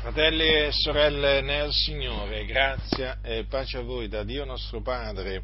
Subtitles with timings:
[0.00, 5.42] Fratelli e sorelle nel Signore, grazia e pace a voi da Dio nostro Padre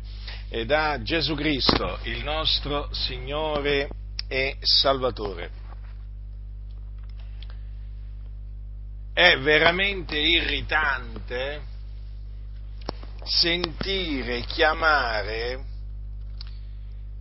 [0.48, 3.91] e da Gesù Cristo, il nostro Signore
[4.27, 5.50] e Salvatore.
[9.12, 11.61] È veramente irritante
[13.25, 15.64] sentire chiamare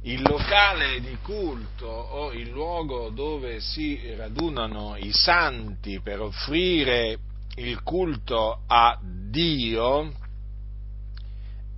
[0.05, 7.17] il locale di culto o il luogo dove si radunano i santi per offrire
[7.55, 10.13] il culto a Dio,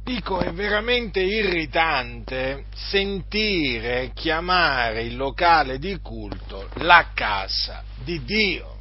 [0.03, 8.75] dico è veramente irritante sentire chiamare il locale di culto la casa di Dio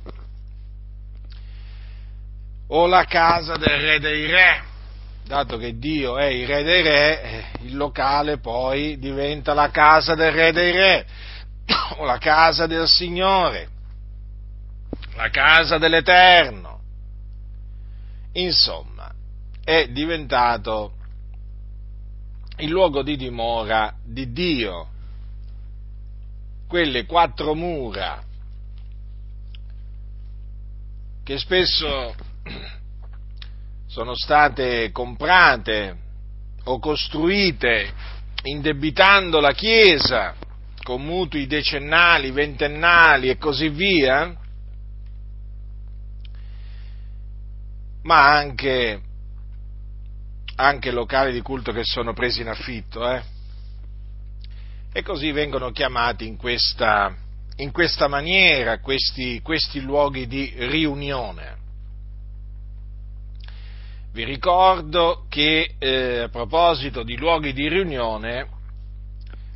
[2.69, 4.75] o la casa del re dei re
[5.27, 10.15] dato che Dio è il re dei re, eh, il locale poi diventa la casa
[10.15, 11.07] del re dei re,
[11.99, 13.69] o la casa del Signore,
[15.17, 16.81] la casa dell'Eterno.
[18.33, 19.13] Insomma,
[19.65, 20.93] è diventato
[22.59, 24.89] il luogo di dimora di Dio,
[26.69, 28.23] quelle quattro mura
[31.25, 32.15] che spesso
[33.97, 35.97] sono state comprate
[36.65, 37.91] o costruite
[38.43, 40.35] indebitando la Chiesa
[40.83, 44.37] con mutui decennali, ventennali e così via,
[48.03, 49.01] ma anche,
[50.57, 53.23] anche locali di culto che sono presi in affitto, eh?
[54.93, 57.17] e così vengono chiamati in questa,
[57.57, 61.56] in questa maniera questi, questi luoghi di riunione.
[64.17, 68.49] Vi ricordo che eh, a proposito di luoghi di riunione,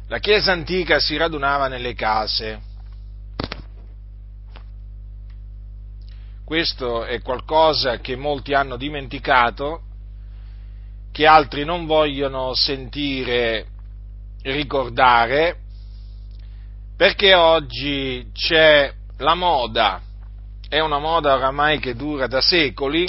[0.06, 2.60] la Chiesa antica si radunava nelle case.
[6.44, 9.80] Questo è qualcosa che molti hanno dimenticato,
[11.10, 13.66] che altri non vogliono sentire
[14.42, 15.56] ricordare,
[16.98, 20.02] perché oggi c'è la moda,
[20.68, 23.08] è una moda oramai che dura da secoli,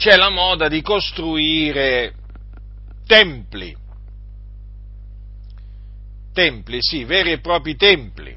[0.00, 2.14] c'è la moda di costruire
[3.06, 3.76] templi,
[6.32, 8.34] templi, sì, veri e propri templi.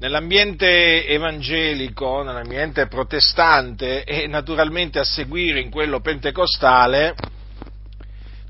[0.00, 7.14] Nell'ambiente evangelico, nell'ambiente protestante e naturalmente a seguire in quello pentecostale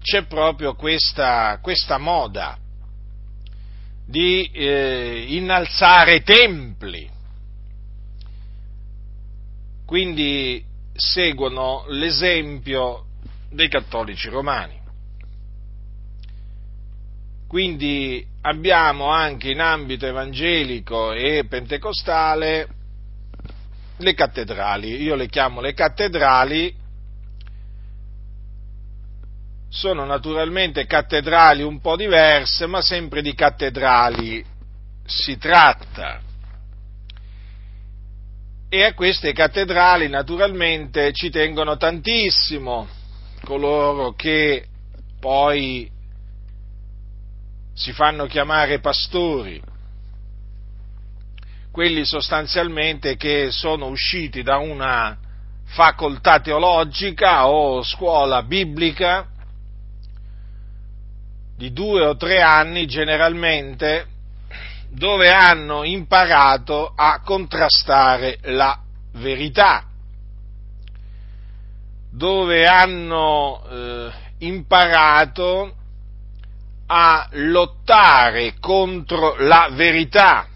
[0.02, 2.58] c'è proprio questa, questa moda
[4.04, 7.18] di eh, innalzare templi
[9.90, 13.06] quindi seguono l'esempio
[13.50, 14.80] dei cattolici romani.
[17.48, 22.68] Quindi abbiamo anche in ambito evangelico e pentecostale
[23.96, 26.72] le cattedrali, io le chiamo le cattedrali,
[29.70, 34.44] sono naturalmente cattedrali un po' diverse, ma sempre di cattedrali
[35.04, 36.28] si tratta
[38.72, 42.86] e a queste cattedrali naturalmente ci tengono tantissimo
[43.42, 44.64] coloro che
[45.18, 45.90] poi
[47.74, 49.60] si fanno chiamare pastori,
[51.72, 55.18] quelli sostanzialmente che sono usciti da una
[55.64, 59.26] facoltà teologica o scuola biblica
[61.56, 64.09] di due o tre anni generalmente
[64.90, 68.78] dove hanno imparato a contrastare la
[69.12, 69.84] verità,
[72.10, 75.74] dove hanno eh, imparato
[76.86, 80.46] a lottare contro la verità,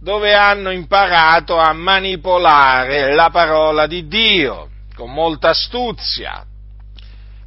[0.00, 6.44] dove hanno imparato a manipolare la parola di Dio con molta astuzia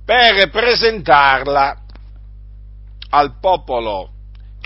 [0.05, 1.81] per presentarla
[3.09, 4.11] al popolo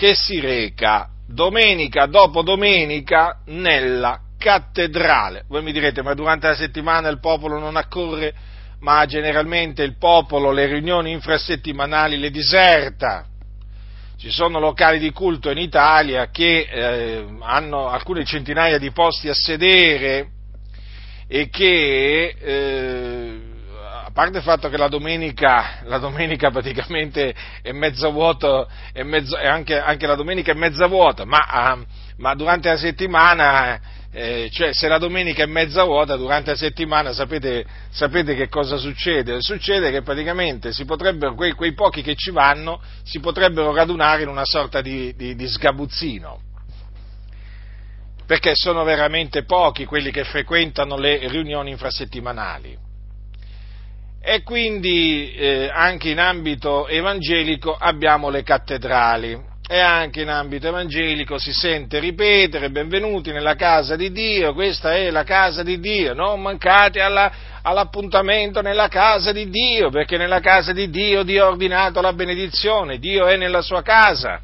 [0.02, 5.44] che si reca domenica dopo domenica nella cattedrale.
[5.46, 8.34] Voi mi direte, ma durante la settimana il popolo non accorre,
[8.80, 13.26] ma generalmente il popolo le riunioni infrasettimanali le diserta.
[14.18, 19.34] Ci sono locali di culto in Italia che eh, hanno alcune centinaia di posti a
[19.34, 20.30] sedere
[21.28, 23.40] e che eh,
[24.12, 29.78] parte il fatto che la domenica, la domenica praticamente è mezza vuota, è mezzo, anche,
[29.78, 31.84] anche, la domenica è mezza vuota, ma, uh,
[32.18, 33.80] ma durante la settimana,
[34.12, 38.76] eh, cioè se la domenica è mezza vuota, durante la settimana sapete, sapete che cosa
[38.76, 39.36] succede?
[39.40, 40.72] Succede che praticamente
[41.34, 45.48] quei, quei, pochi che ci vanno, si potrebbero radunare in una sorta di, di, di
[45.48, 46.40] sgabuzzino
[48.24, 52.90] perché sono veramente pochi quelli che frequentano le riunioni infrasettimanali.
[54.24, 61.38] E quindi eh, anche in ambito evangelico abbiamo le cattedrali e anche in ambito evangelico
[61.38, 66.40] si sente ripetere benvenuti nella casa di Dio, questa è la casa di Dio, non
[66.40, 67.32] mancate alla,
[67.62, 72.98] all'appuntamento nella casa di Dio, perché nella casa di Dio Dio ha ordinato la benedizione,
[72.98, 74.40] Dio è nella sua casa.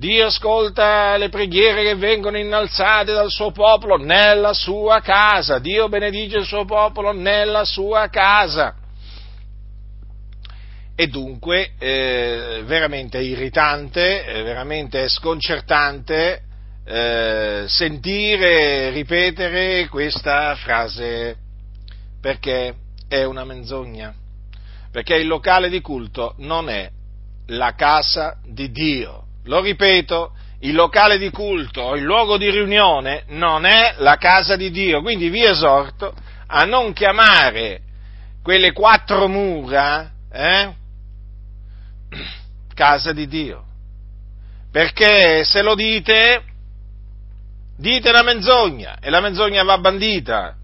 [0.00, 5.58] Dio ascolta le preghiere che vengono innalzate dal suo popolo nella sua casa.
[5.58, 8.74] Dio benedice il suo popolo nella sua casa.
[10.96, 16.44] E dunque eh, veramente irritante, eh, veramente sconcertante
[16.86, 21.36] eh, sentire ripetere questa frase
[22.22, 22.74] perché
[23.06, 24.14] è una menzogna.
[24.90, 26.90] Perché il locale di culto non è
[27.48, 33.64] la casa di Dio lo ripeto, il locale di culto, il luogo di riunione non
[33.64, 36.14] è la casa di Dio, quindi vi esorto
[36.46, 37.80] a non chiamare
[38.42, 40.74] quelle quattro mura eh,
[42.74, 43.64] casa di Dio,
[44.70, 46.42] perché se lo dite,
[47.76, 50.56] dite la menzogna e la menzogna va bandita.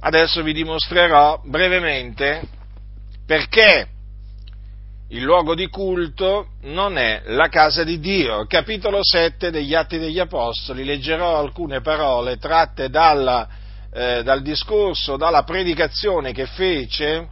[0.00, 2.42] Adesso vi dimostrerò brevemente
[3.26, 3.88] perché
[5.08, 8.46] il luogo di culto non è la casa di Dio.
[8.46, 13.48] Capitolo 7 degli Atti degli Apostoli, leggerò alcune parole tratte dalla,
[13.92, 17.28] eh, dal discorso, dalla predicazione che fece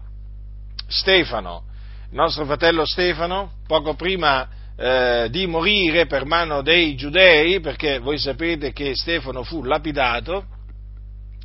[0.86, 1.64] Stefano,
[2.10, 4.46] nostro fratello Stefano, poco prima
[4.76, 10.44] eh, di morire per mano dei giudei, perché voi sapete che Stefano fu lapidato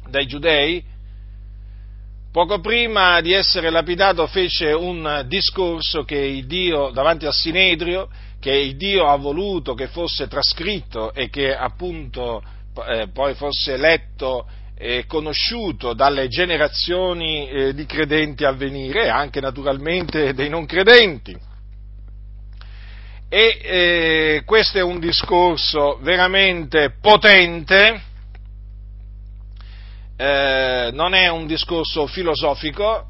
[0.09, 0.83] dai giudei,
[2.37, 8.77] Poco prima di essere lapidato fece un discorso che Dio, davanti al Sinedrio, che il
[8.77, 12.43] Dio ha voluto che fosse trascritto e che appunto
[12.87, 14.47] eh, poi fosse letto
[14.77, 21.35] e conosciuto dalle generazioni eh, di credenti a venire e anche naturalmente dei non credenti.
[23.29, 27.99] E eh, questo è un discorso veramente potente,
[30.17, 33.05] eh, non è un discorso filosofico,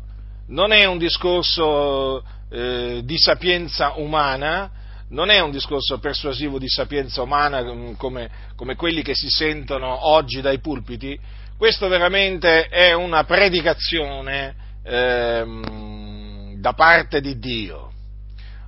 [0.47, 4.69] non è un discorso eh, di sapienza umana,
[5.09, 10.09] non è un discorso persuasivo di sapienza umana mm, come, come quelli che si sentono
[10.09, 11.17] oggi dai pulpiti,
[11.57, 17.91] questo veramente è una predicazione ehm, da parte di Dio,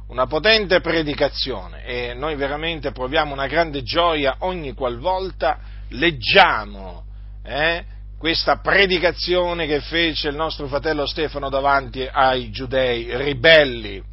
[0.07, 1.83] una potente predicazione.
[1.83, 5.59] E noi veramente proviamo una grande gioia ogni qualvolta
[5.89, 7.03] leggiamo
[7.43, 7.83] eh,
[8.19, 14.03] questa predicazione che fece il nostro fratello Stefano davanti ai giudei ribelli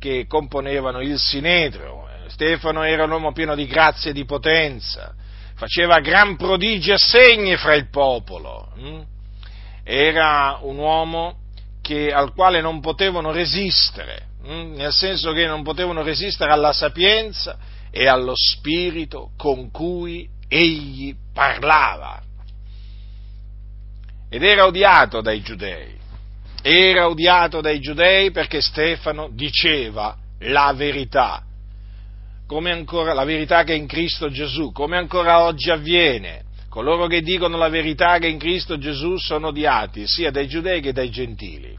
[0.00, 2.04] che componevano il Sinedrio.
[2.26, 5.14] Stefano era un uomo pieno di grazia e di potenza,
[5.54, 9.00] faceva gran prodigi e segni fra il popolo, hm?
[9.84, 11.38] era un uomo
[11.80, 14.72] che, al quale non potevano resistere, hm?
[14.74, 17.56] nel senso che non potevano resistere alla sapienza
[17.92, 22.24] e allo spirito con cui egli parlava
[24.36, 25.94] ed era odiato dai giudei.
[26.60, 31.42] Era odiato dai giudei perché Stefano diceva la verità,
[32.46, 36.44] come ancora la verità che è in Cristo Gesù, come ancora oggi avviene.
[36.68, 40.82] Coloro che dicono la verità che è in Cristo Gesù sono odiati sia dai giudei
[40.82, 41.74] che dai gentili.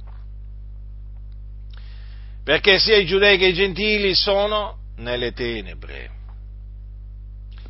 [2.43, 6.09] Perché sia i giudei che i gentili sono nelle tenebre,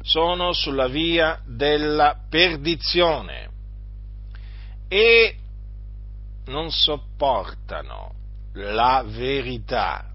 [0.02, 3.56] sono sulla via della perdizione
[4.88, 5.36] e
[6.46, 8.14] non sopportano
[8.54, 10.06] la verità,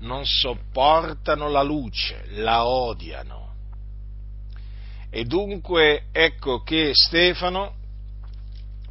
[0.00, 3.54] non sopportano la luce, la odiano.
[5.10, 7.74] E dunque ecco che Stefano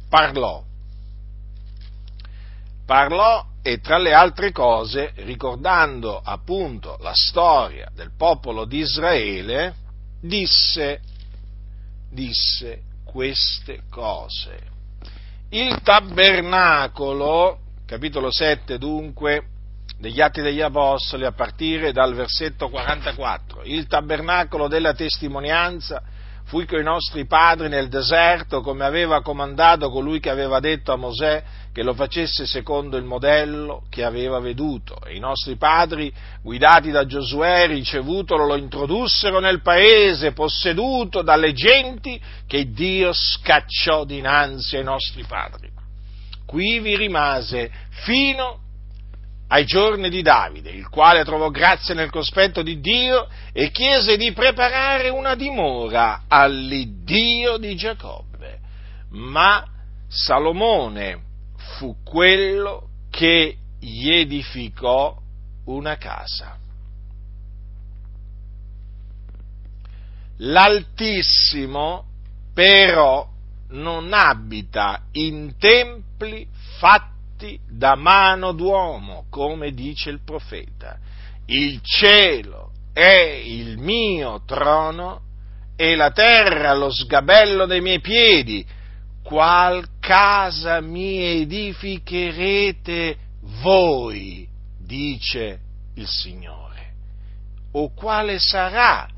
[0.08, 0.62] parlò,
[2.84, 9.74] parlò e tra le altre cose, ricordando appunto la storia del popolo di Israele,
[10.20, 11.00] disse,
[12.10, 14.74] disse queste cose
[15.50, 19.44] il tabernacolo, capitolo 7 dunque,
[19.98, 26.02] degli Atti degli Apostoli a partire dal versetto 44, il tabernacolo della testimonianza
[26.44, 30.96] fu con i nostri padri nel deserto, come aveva comandato colui che aveva detto a
[30.96, 31.42] Mosè
[31.76, 34.98] che lo facesse secondo il modello che aveva veduto.
[35.04, 42.18] E i nostri padri, guidati da Giosuè, ricevutolo, lo introdussero nel paese, posseduto dalle genti
[42.46, 45.68] che Dio scacciò dinanzi ai nostri padri.
[46.46, 48.60] Qui vi rimase fino
[49.48, 54.32] ai giorni di Davide, il quale trovò grazia nel cospetto di Dio e chiese di
[54.32, 58.60] preparare una dimora all'Iddio di Giacobbe.
[59.10, 59.62] Ma
[60.08, 61.24] Salomone
[61.76, 65.16] fu quello che gli edificò
[65.64, 66.58] una casa.
[70.38, 72.04] L'Altissimo
[72.52, 73.28] però
[73.68, 76.46] non abita in templi
[76.78, 80.98] fatti da mano d'uomo, come dice il profeta.
[81.46, 85.20] Il cielo è il mio trono
[85.76, 88.66] e la terra lo sgabello dei miei piedi.
[89.26, 93.18] Qual casa mi edificherete
[93.60, 95.58] voi, dice
[95.94, 96.92] il Signore?
[97.72, 99.08] O quale sarà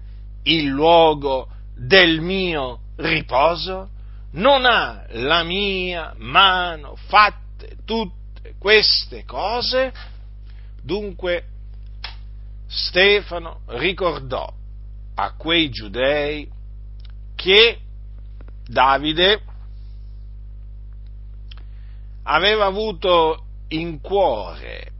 [0.44, 3.90] il luogo del mio riposo?
[4.30, 9.92] Non ha la mia mano fatte tutte queste cose?
[10.82, 11.44] Dunque
[12.66, 14.50] Stefano ricordò
[15.16, 16.48] a quei giudei
[17.34, 17.80] che
[18.66, 19.42] Davide
[22.28, 24.92] aveva avuto in cuore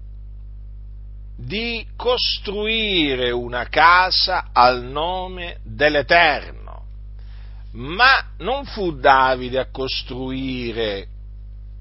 [1.37, 6.68] di costruire una casa al nome dell'Eterno
[7.73, 11.06] ma non fu Davide a costruire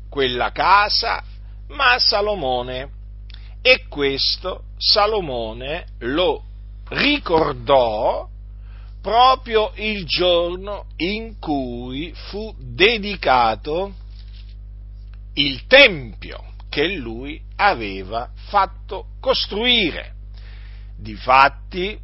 [0.09, 1.23] quella casa,
[1.69, 2.95] ma Salomone.
[3.61, 6.43] E questo Salomone lo
[6.89, 8.27] ricordò
[9.01, 13.93] proprio il giorno in cui fu dedicato
[15.37, 20.13] il tempio che lui aveva fatto costruire.
[20.97, 21.97] Difatti,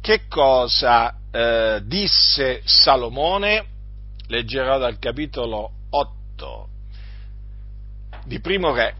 [0.00, 3.64] che cosa eh, disse Salomone,
[4.28, 6.68] leggerò dal capitolo 8
[8.24, 8.94] di Primo Re,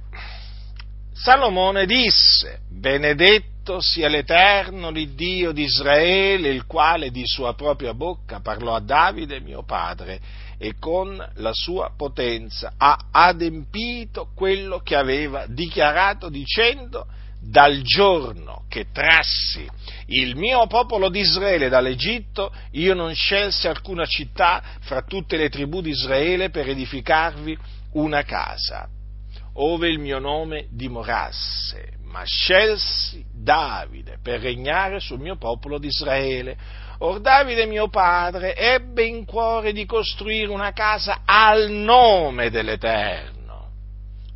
[1.13, 8.75] Salomone disse, benedetto sia l'Eterno, l'Iddio di Israele, il quale di sua propria bocca parlò
[8.75, 10.21] a Davide, mio padre,
[10.59, 17.07] e con la sua potenza ha adempito quello che aveva dichiarato dicendo,
[17.41, 19.67] dal giorno che trassi
[20.07, 25.81] il mio popolo di Israele dall'Egitto, io non scelsi alcuna città fra tutte le tribù
[25.81, 27.57] di Israele per edificarvi
[27.93, 28.89] una casa,
[29.55, 36.57] ove il mio nome dimorasse, ma scelsi Davide per regnare sul mio popolo di Israele.
[37.01, 43.37] Or Davide mio padre ebbe in cuore di costruire una casa al nome dell'Eterno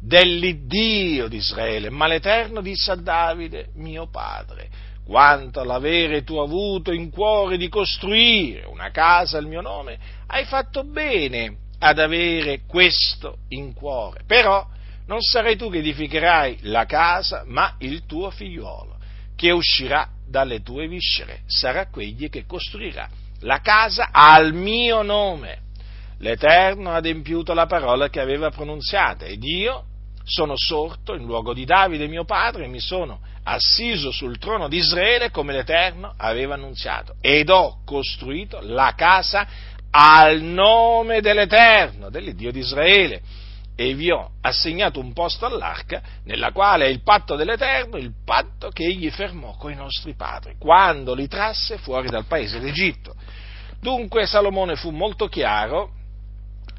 [0.03, 4.69] dell'Iddio di Israele, ma l'Eterno disse a Davide, mio padre,
[5.05, 10.85] quanto all'avere tu avuto in cuore di costruire una casa al mio nome, hai fatto
[10.85, 14.23] bene ad avere questo in cuore.
[14.27, 14.67] Però
[15.07, 18.97] non sarai tu che edificherai la casa, ma il tuo figliuolo,
[19.37, 23.07] che uscirà dalle tue viscere, sarà quegli che costruirà
[23.41, 25.59] la casa al mio nome.
[26.19, 29.85] L'Eterno ha adempiuto la parola che aveva pronunziata ed io
[30.25, 34.79] sono sorto in luogo di Davide mio padre e mi sono assiso sul trono di
[34.79, 39.47] Israele come l'Eterno aveva annunziato ed ho costruito la casa
[39.91, 43.21] al nome dell'Eterno, dell'Iddio di Israele
[43.75, 48.69] e vi ho assegnato un posto all'arca nella quale è il patto dell'Eterno, il patto
[48.71, 53.15] che egli fermò con i nostri padri quando li trasse fuori dal paese d'Egitto.
[53.81, 56.01] Dunque Salomone fu molto chiaro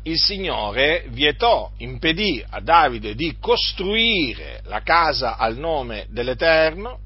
[0.03, 6.99] il Signore vietò, impedì a Davide di costruire la casa al nome dell'Eterno,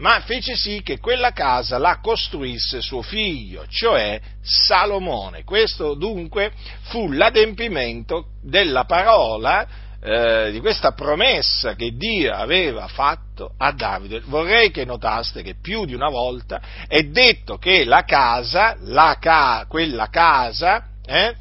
[0.00, 5.44] ma fece sì che quella casa la costruisse suo figlio, cioè Salomone.
[5.44, 6.52] Questo dunque
[6.84, 9.66] fu l'adempimento della parola,
[10.02, 14.22] eh, di questa promessa che Dio aveva fatto a Davide.
[14.24, 19.66] Vorrei che notaste che più di una volta è detto che la casa, la ca-
[19.68, 21.34] quella casa, eh,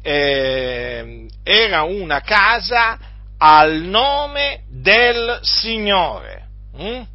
[0.00, 2.98] eh, era una casa
[3.36, 6.44] al nome del Signore.
[6.78, 7.14] Hm?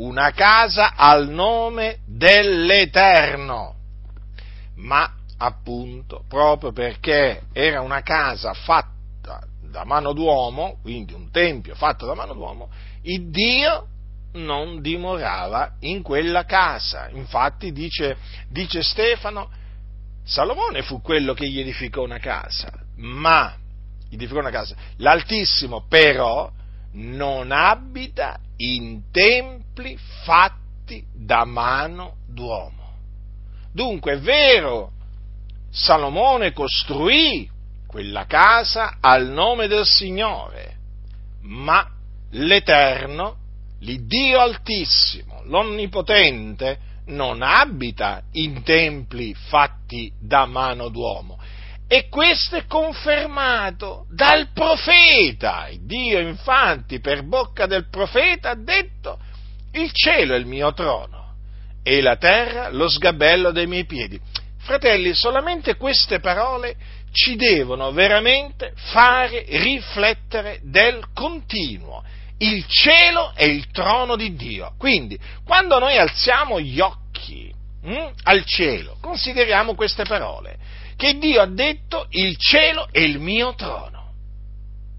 [0.00, 3.74] Una casa al nome dell'Eterno.
[4.76, 12.06] Ma appunto, proprio perché era una casa fatta da mano d'uomo, quindi un tempio fatto
[12.06, 12.70] da mano d'uomo,
[13.02, 13.88] il Dio
[14.32, 17.10] non dimorava in quella casa.
[17.10, 18.16] Infatti dice,
[18.48, 19.50] dice Stefano,
[20.24, 23.54] Salomone fu quello che gli edificò una casa, ma
[24.10, 24.74] edificò una casa.
[24.96, 26.50] L'Altissimo però
[26.92, 32.94] non abita in templi fatti da mano d'uomo.
[33.72, 34.92] Dunque è vero,
[35.70, 37.48] Salomone costruì
[37.86, 40.76] quella casa al nome del Signore,
[41.42, 41.88] ma
[42.30, 43.36] l'Eterno,
[43.80, 51.38] l'Iddio Altissimo, l'Onnipotente, non abita in templi fatti da mano d'uomo.
[51.92, 55.68] E questo è confermato dal profeta.
[55.80, 59.18] Dio infatti per bocca del profeta ha detto
[59.72, 61.34] il cielo è il mio trono
[61.82, 64.20] e la terra lo sgabello dei miei piedi.
[64.58, 66.76] Fratelli, solamente queste parole
[67.10, 72.04] ci devono veramente fare riflettere del continuo.
[72.38, 74.74] Il cielo è il trono di Dio.
[74.78, 80.70] Quindi, quando noi alziamo gli occhi hm, al cielo, consideriamo queste parole,
[81.00, 84.12] che Dio ha detto il cielo è il mio trono.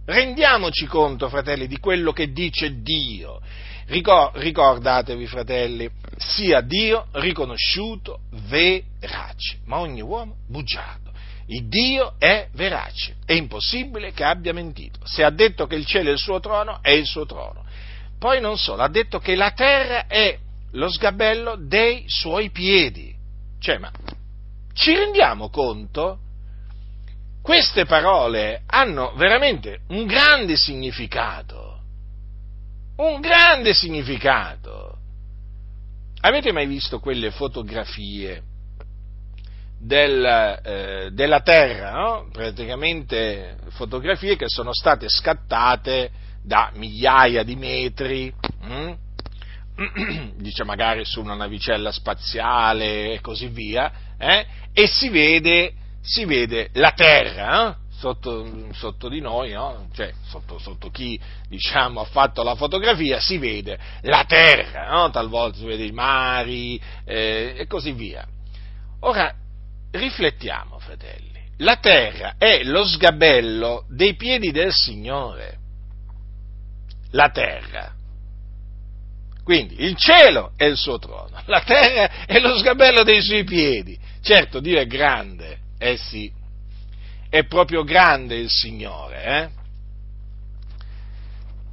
[0.03, 3.39] Rendiamoci conto, fratelli, di quello che dice Dio.
[3.85, 11.11] Ricordatevi, fratelli, sia Dio riconosciuto verace, ma ogni uomo bugiardo.
[11.45, 15.01] Il Dio è verace, è impossibile che abbia mentito.
[15.03, 17.63] Se ha detto che il cielo è il suo trono, è il suo trono.
[18.17, 20.35] Poi non solo, ha detto che la terra è
[20.71, 23.13] lo sgabello dei suoi piedi.
[23.59, 23.91] Cioè, ma
[24.73, 26.19] ci rendiamo conto?
[27.41, 31.79] Queste parole hanno veramente un grande significato.
[32.97, 34.97] Un grande significato.
[36.21, 38.43] Avete mai visto quelle fotografie
[39.79, 40.23] del,
[40.63, 42.29] eh, della Terra, no?
[42.31, 46.11] praticamente fotografie che sono state scattate
[46.43, 48.93] da migliaia di metri, hm?
[50.37, 54.45] dice magari su una navicella spaziale e così via, eh?
[54.73, 57.75] e si vede, si vede, la Terra eh?
[57.97, 59.87] sotto, sotto, di noi, no?
[59.93, 65.09] cioè sotto, sotto, chi diciamo, ha fatto la fotografia, si vede la Terra, no?
[65.09, 68.25] talvolta si vede i mari eh, e così via.
[69.01, 69.33] Ora,
[69.91, 75.57] riflettiamo, fratelli, la terra è lo sgabello dei piedi del Signore.
[77.11, 77.93] La terra.
[79.43, 83.97] Quindi il cielo è il suo trono, la terra è lo sgabello dei suoi piedi.
[84.21, 86.31] Certo, Dio è grande, eh sì,
[87.29, 89.59] è proprio grande il Signore, eh?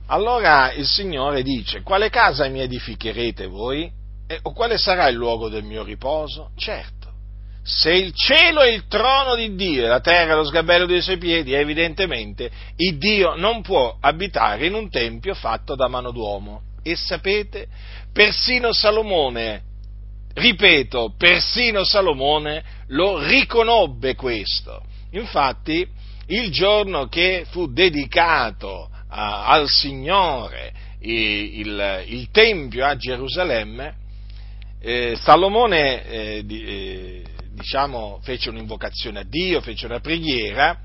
[0.06, 3.90] Allora il Signore dice, quale casa mi edificherete voi?
[4.42, 6.50] O quale sarà il luogo del mio riposo?
[6.56, 6.98] Certo
[7.68, 11.02] se il cielo è il trono di Dio e la terra è lo sgabello dei
[11.02, 16.62] suoi piedi, evidentemente il Dio non può abitare in un tempio fatto da mano d'uomo.
[16.90, 17.66] E sapete,
[18.12, 19.62] persino Salomone,
[20.32, 24.82] ripeto, persino Salomone lo riconobbe questo.
[25.10, 25.86] Infatti,
[26.28, 33.94] il giorno che fu dedicato a, al Signore il, il, il, Tempio a Gerusalemme,
[34.80, 37.22] eh, Salomone eh, eh,
[37.52, 40.78] diciamo, fece un'invocazione a Dio, fece una preghiera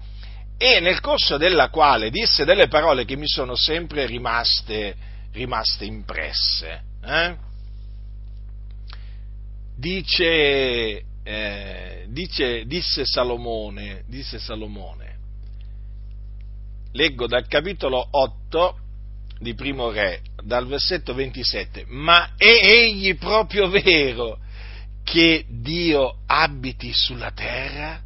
[0.57, 6.81] e nel corso della quale disse delle parole che mi sono sempre rimaste, rimaste impresse.
[7.03, 7.35] Eh?
[9.75, 15.17] Dice, eh, dice, disse Salomone, disse Salomone,
[16.93, 18.77] leggo dal capitolo 8
[19.39, 24.39] di Primo Re, dal versetto 27, ma è egli proprio vero
[25.03, 27.99] che Dio abiti sulla terra?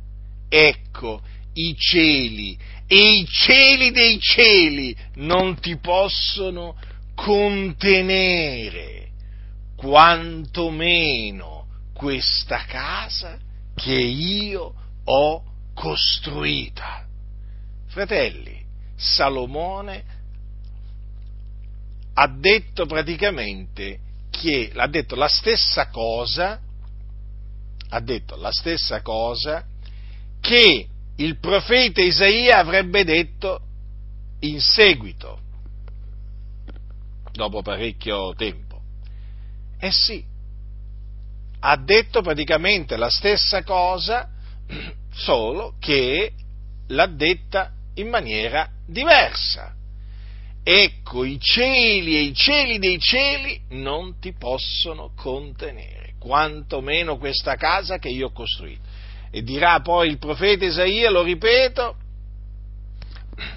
[0.49, 1.21] Ecco,
[1.53, 6.75] i cieli e i cieli dei cieli non ti possono
[7.17, 9.09] contenere,
[9.75, 13.39] quantomeno questa casa
[13.73, 17.07] che io ho costruita.
[17.87, 18.63] Fratelli,
[18.95, 20.03] Salomone
[22.13, 23.99] ha detto praticamente
[24.29, 26.61] che, ha detto la stessa cosa
[27.89, 29.65] ha detto la stessa cosa
[30.41, 33.61] che il profeta Isaia avrebbe detto
[34.41, 35.39] in seguito,
[37.37, 38.81] dopo parecchio tempo.
[39.79, 40.21] Eh sì,
[41.59, 44.27] ha detto praticamente la stessa cosa,
[45.13, 46.33] solo che
[46.87, 49.73] l'ha detta in maniera diversa.
[50.63, 57.99] Ecco, i cieli e i cieli dei cieli non ti possono contenere quantomeno questa casa
[57.99, 58.81] che io ho costruito.
[59.29, 61.95] E dirà poi il profeta Isaia, lo ripeto,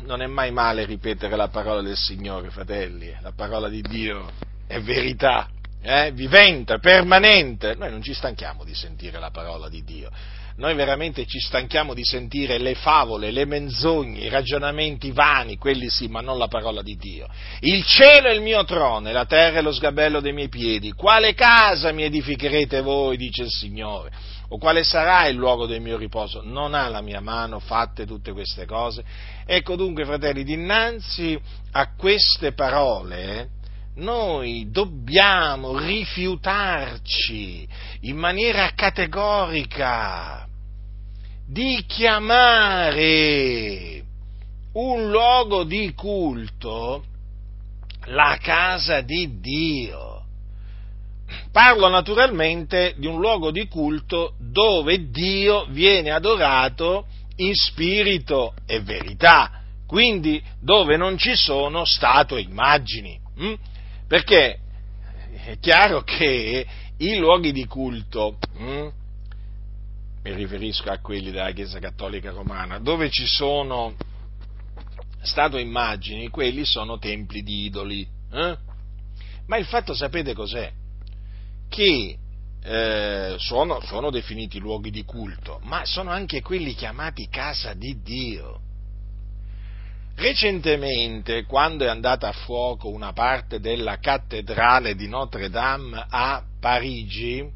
[0.05, 4.31] non è mai male ripetere la parola del Signore, fratelli, la parola di Dio
[4.67, 5.49] è verità,
[5.83, 7.75] eh, vivente, permanente.
[7.75, 10.11] Noi non ci stanchiamo di sentire la parola di Dio.
[10.57, 16.07] Noi veramente ci stanchiamo di sentire le favole, le menzogne, i ragionamenti vani, quelli sì,
[16.09, 17.27] ma non la parola di Dio.
[17.61, 20.93] Il cielo è il mio trono e la terra è lo sgabello dei miei piedi.
[20.93, 24.11] Quale casa mi edificherete voi, dice il Signore?
[24.53, 26.43] O quale sarà il luogo del mio riposo?
[26.45, 29.05] Non ha la mia mano fatte tutte queste cose?
[29.47, 31.41] Ecco dunque, fratelli, dinanzi
[31.73, 33.51] a queste parole,
[33.97, 37.69] noi dobbiamo rifiutarci
[38.01, 40.49] in maniera categorica
[41.47, 42.99] di chiamare
[44.73, 47.05] un luogo di culto
[48.07, 50.20] la casa di Dio.
[51.53, 59.63] Parlo naturalmente di un luogo di culto dove Dio viene adorato in spirito e verità,
[59.87, 63.19] quindi dove non ci sono statue immagini.
[63.37, 63.55] Hm?
[64.07, 64.59] Perché
[65.45, 66.67] è chiaro che
[66.99, 68.91] i luoghi di culto, hm,
[70.23, 73.95] mi riferisco a quelli della Chiesa Cattolica Romana, dove ci sono
[75.23, 78.07] statue immagini, quelli sono templi di idoli.
[78.33, 78.57] Eh?
[79.47, 80.71] Ma il fatto sapete cos'è?
[81.71, 82.19] Che
[82.63, 88.61] eh, sono, sono definiti luoghi di culto, ma sono anche quelli chiamati casa di Dio.
[90.17, 97.49] Recentemente, quando è andata a fuoco una parte della cattedrale di Notre Dame a Parigi,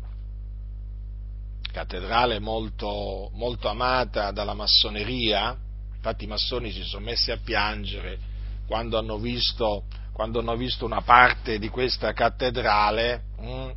[1.70, 5.55] cattedrale molto, molto amata dalla massoneria,
[5.94, 8.18] infatti i massoni si sono messi a piangere
[8.66, 13.72] quando hanno visto, quando hanno visto una parte di questa cattedrale, mh, hm,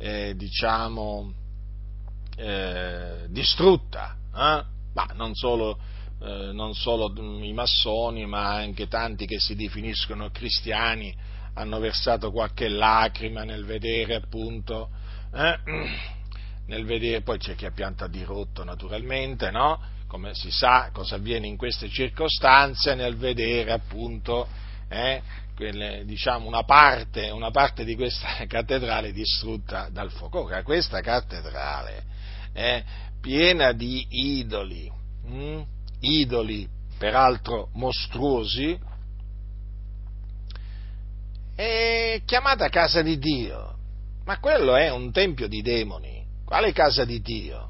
[0.00, 1.32] eh, diciamo,
[2.36, 4.64] eh, distrutta, eh?
[4.92, 5.78] ma non solo
[6.22, 11.14] eh, non solo i massoni, ma anche tanti che si definiscono cristiani
[11.54, 14.90] hanno versato qualche lacrima nel vedere appunto,
[15.32, 15.58] eh,
[16.66, 19.80] nel vedere, poi c'è chi ha pianta di rotto naturalmente, no?
[20.06, 24.46] Come si sa cosa avviene in queste circostanze nel vedere appunto
[24.90, 25.22] eh,
[25.56, 30.42] quelle, diciamo, una, parte, una parte di questa cattedrale distrutta dal fuoco.
[30.42, 32.04] Ora, questa cattedrale
[32.52, 32.84] è
[33.20, 34.98] piena di idoli.
[35.26, 35.62] Hm?
[36.00, 38.78] idoli peraltro mostruosi,
[41.54, 43.76] è chiamata casa di Dio,
[44.24, 46.24] ma quello è un tempio di demoni.
[46.44, 47.68] Quale casa di Dio?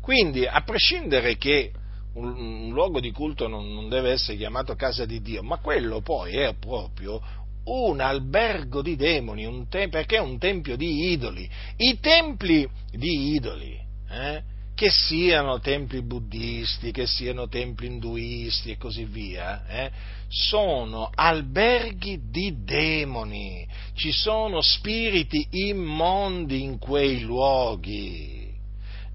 [0.00, 1.72] Quindi, a prescindere che
[2.14, 6.00] un, un luogo di culto non, non, deve essere chiamato casa di Dio, ma quello
[6.00, 7.20] poi è proprio
[7.64, 11.48] un albergo di demoni, un te- perché è un tempio di idoli.
[11.76, 13.78] I templi di idoli
[14.10, 14.42] eh,
[14.74, 19.90] che siano templi buddisti, che siano templi induisti e così via, eh,
[20.28, 28.48] sono alberghi di demoni, ci sono spiriti immondi in quei luoghi.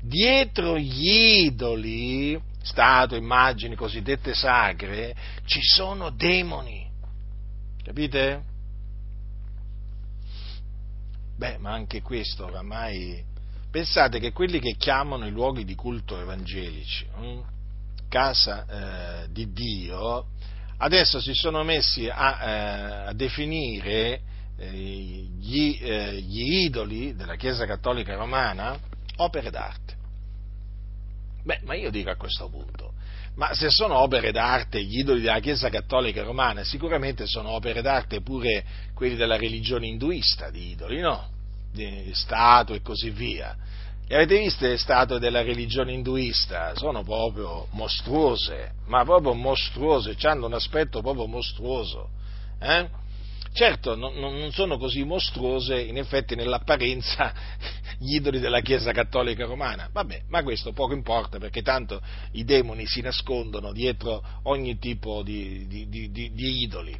[0.01, 6.89] Dietro gli idoli, statue, immagini cosiddette sacre, ci sono demoni.
[7.83, 8.43] Capite?
[11.37, 13.33] Beh, ma anche questo oramai
[13.75, 17.43] Pensate che quelli che chiamano i luoghi di culto evangelici hm,
[18.07, 18.65] casa
[19.23, 20.27] eh, di Dio,
[20.77, 24.21] adesso si sono messi a, eh, a definire
[24.57, 28.79] eh, gli, eh, gli idoli della Chiesa Cattolica Romana
[29.17, 29.93] opere d'arte.
[31.45, 32.93] Beh, ma io dico a questo punto,
[33.35, 38.21] ma se sono opere d'arte gli idoli della Chiesa Cattolica Romana, sicuramente sono opere d'arte
[38.21, 41.29] pure quelli della religione induista di idoli, no?
[41.71, 43.55] di statue e così via.
[44.07, 46.73] E avete visto le statue della religione induista?
[46.75, 52.09] Sono proprio mostruose, ma proprio mostruose, hanno un aspetto proprio mostruoso.
[52.59, 52.89] Eh?
[53.55, 57.33] Certo, non, non, sono così mostruose in effetti nell'apparenza
[57.97, 59.87] gli idoli della Chiesa Cattolica Romana.
[59.93, 62.01] Vabbè, ma questo poco importa perché tanto
[62.33, 66.99] i demoni si nascondono dietro ogni tipo di, di, di, di idoli.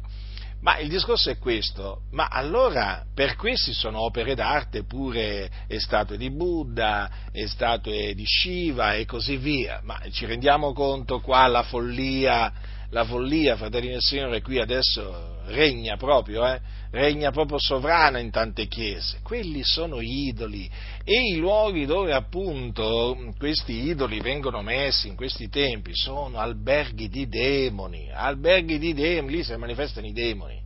[0.62, 6.30] Ma il discorso è questo, ma allora per questi sono opere d'arte pure statue di
[6.30, 7.10] Buddha,
[7.44, 12.50] statue di Shiva e così via, ma ci rendiamo conto qua la follia,
[12.90, 16.60] la follia, fratelli del Signore, qui adesso regna proprio, eh?
[16.90, 19.18] regna proprio sovrana in tante chiese.
[19.22, 20.70] Quelli sono idoli
[21.04, 27.28] e i luoghi dove appunto questi idoli vengono messi in questi tempi sono alberghi di
[27.28, 30.60] demoni, alberghi di demoni, lì si manifestano i demoni.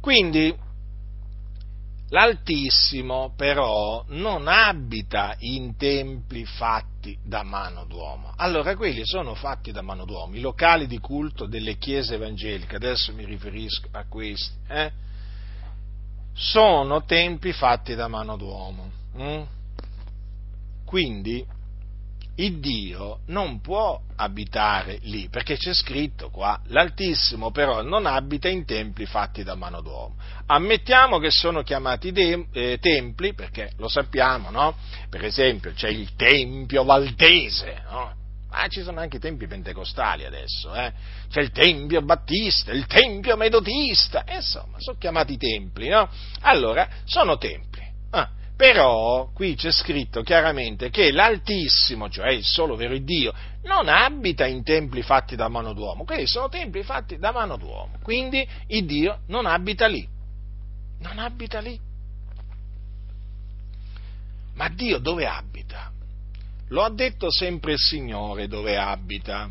[0.00, 0.54] Quindi
[2.12, 8.32] L'Altissimo però non abita in templi fatti da mano d'uomo.
[8.36, 13.12] Allora quelli sono fatti da mano d'uomo, i locali di culto delle chiese evangeliche, adesso
[13.14, 14.54] mi riferisco a questi.
[14.68, 14.92] Eh?
[16.34, 18.90] sono templi fatti da mano d'uomo.
[19.18, 19.42] Mm?
[20.84, 21.44] Quindi
[22.36, 28.64] il Dio non può abitare lì, perché c'è scritto qua, l'Altissimo però non abita in
[28.64, 30.16] templi fatti da mano d'uomo.
[30.46, 34.76] Ammettiamo che sono chiamati de- eh, templi, perché lo sappiamo, no?
[35.08, 38.14] Per esempio c'è il Tempio Valdese, no?
[38.50, 40.92] Ma ci sono anche i tempi pentecostali adesso, eh?
[41.30, 46.08] C'è il Tempio Battista, il Tempio Medotista, insomma, sono chiamati templi, no?
[46.40, 47.80] Allora, sono templi.
[48.10, 48.28] Ah,
[48.62, 54.62] però qui c'è scritto chiaramente che l'Altissimo, cioè il solo vero Dio, non abita in
[54.62, 59.22] templi fatti da mano d'uomo, quelli sono templi fatti da mano d'uomo, quindi il Dio
[59.26, 60.08] non abita lì,
[61.00, 61.76] non abita lì.
[64.54, 65.90] Ma Dio dove abita?
[66.68, 69.50] Lo ha detto sempre il Signore dove abita.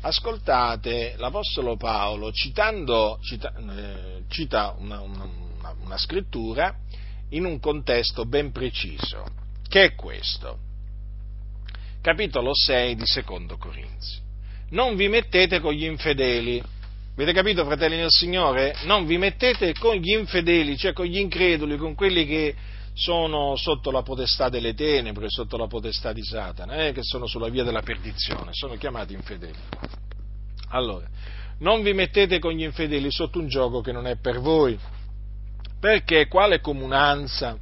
[0.00, 5.28] Ascoltate, l'Apostolo Paolo, citando, cita, eh, cita una, una,
[5.82, 6.74] una, scrittura
[7.30, 9.24] in un contesto ben preciso,
[9.68, 10.58] che è questo.
[12.00, 14.20] Capitolo 6 di Secondo Corinzi.
[14.70, 16.62] Non vi mettete con gli infedeli.
[17.14, 18.76] Avete capito, fratelli del Signore?
[18.84, 22.54] Non vi mettete con gli infedeli, cioè con gli increduli, con quelli che
[22.94, 27.48] sono sotto la potestà delle tenebre, sotto la potestà di Satana, eh, che sono sulla
[27.48, 29.58] via della perdizione, sono chiamati infedeli.
[30.70, 31.06] Allora,
[31.60, 34.78] non vi mettete con gli infedeli sotto un gioco che non è per voi,
[35.80, 37.56] perché quale comunanza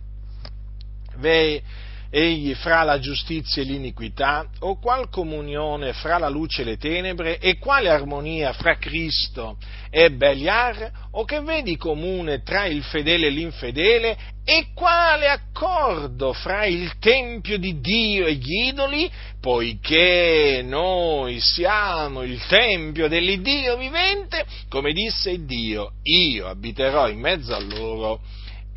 [2.16, 7.38] egli fra la giustizia e l'iniquità, o qual comunione fra la luce e le tenebre,
[7.38, 9.58] e quale armonia fra Cristo
[9.90, 16.64] e Beliar, o che vedi comune tra il fedele e l'infedele, e quale accordo fra
[16.64, 24.94] il Tempio di Dio e gli idoli, poiché noi siamo il Tempio dell'Iddio vivente, come
[24.94, 28.22] disse Dio, io abiterò in mezzo a loro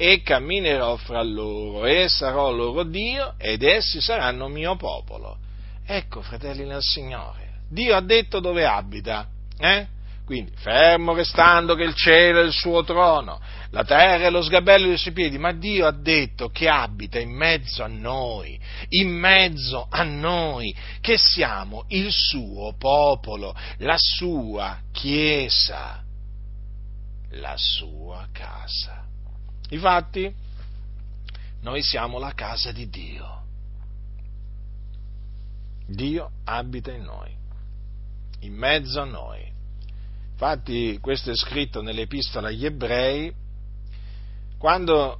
[0.01, 5.37] e camminerò fra loro e sarò loro Dio ed essi saranno mio popolo.
[5.85, 9.27] Ecco, fratelli nel Signore, Dio ha detto dove abita,
[9.59, 9.87] eh?
[10.23, 14.87] Quindi, fermo restando che il cielo è il suo trono, la terra è lo sgabello
[14.87, 18.57] dei suoi piedi, ma Dio ha detto che abita in mezzo a noi,
[18.89, 26.01] in mezzo a noi, che siamo il suo popolo, la sua chiesa,
[27.31, 28.98] la sua casa.
[29.69, 30.33] Infatti,
[31.61, 33.37] noi siamo la casa di Dio.
[35.85, 37.35] Dio abita in noi,
[38.41, 39.47] in mezzo a noi.
[40.31, 43.33] Infatti questo è scritto nell'epistola agli ebrei,
[44.57, 45.19] quando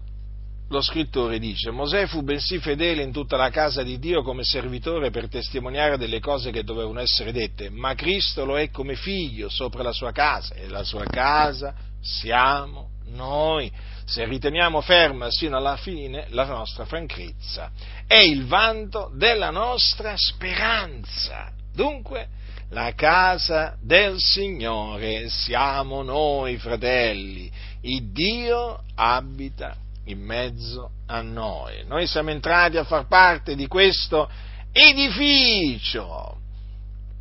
[0.69, 5.09] lo scrittore dice, Mosè fu bensì fedele in tutta la casa di Dio come servitore
[5.09, 9.81] per testimoniare delle cose che dovevano essere dette, ma Cristo lo è come figlio sopra
[9.81, 13.71] la sua casa e la sua casa siamo noi
[14.09, 17.69] se riteniamo ferma sino alla fine la nostra franchezza,
[18.07, 21.51] è il vanto della nostra speranza.
[21.71, 22.27] Dunque,
[22.69, 27.51] la casa del Signore siamo noi, fratelli.
[27.81, 31.83] Il Dio abita in mezzo a noi.
[31.85, 34.27] Noi siamo entrati a far parte di questo
[34.71, 36.37] edificio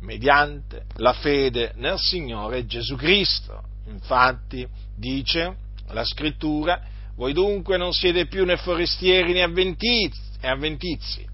[0.01, 3.61] mediante la fede nel Signore Gesù Cristo.
[3.87, 5.55] Infatti dice
[5.93, 6.81] la scrittura,
[7.15, 11.27] voi dunque non siete più né forestieri né avventizi,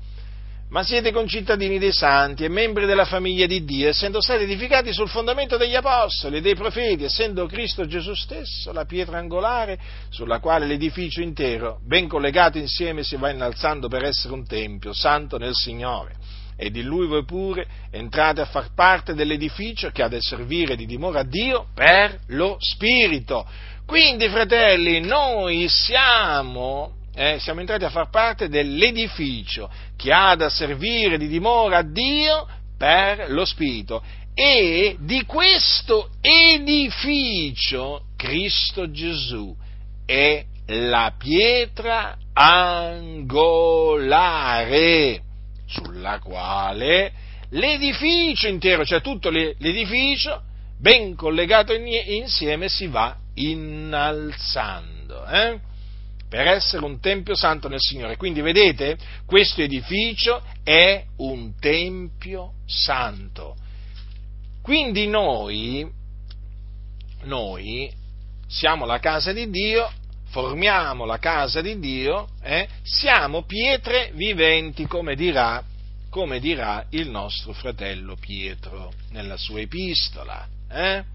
[0.69, 5.07] ma siete concittadini dei santi e membri della famiglia di Dio, essendo stati edificati sul
[5.07, 9.77] fondamento degli apostoli e dei profeti, essendo Cristo Gesù stesso la pietra angolare
[10.09, 15.37] sulla quale l'edificio intero, ben collegato insieme, si va innalzando per essere un tempio santo
[15.37, 16.15] nel Signore.
[16.57, 20.85] Ed in lui voi pure entrate a far parte dell'edificio che ha da servire di
[20.85, 23.45] dimora a Dio per lo Spirito
[23.85, 31.17] quindi, fratelli, noi siamo, eh, siamo entrati a far parte dell'edificio che ha da servire
[31.17, 34.03] di dimora a Dio per lo Spirito.
[34.33, 39.55] E di questo edificio Cristo Gesù
[40.05, 43.61] è la pietra angolare
[45.67, 47.13] sulla quale
[47.51, 50.41] l'edificio intero, cioè tutto l'edificio,
[50.77, 55.59] ben collegato insieme, si va innalzando, eh?
[56.27, 58.17] per essere un tempio santo nel Signore.
[58.17, 63.55] Quindi vedete, questo edificio è un tempio santo.
[64.61, 65.89] Quindi noi,
[67.23, 67.91] noi
[68.47, 69.89] siamo la casa di Dio,
[70.29, 72.67] formiamo la casa di Dio, eh?
[72.83, 75.63] siamo pietre viventi, come dirà,
[76.09, 80.47] come dirà il nostro fratello Pietro nella sua epistola.
[80.69, 81.14] Eh?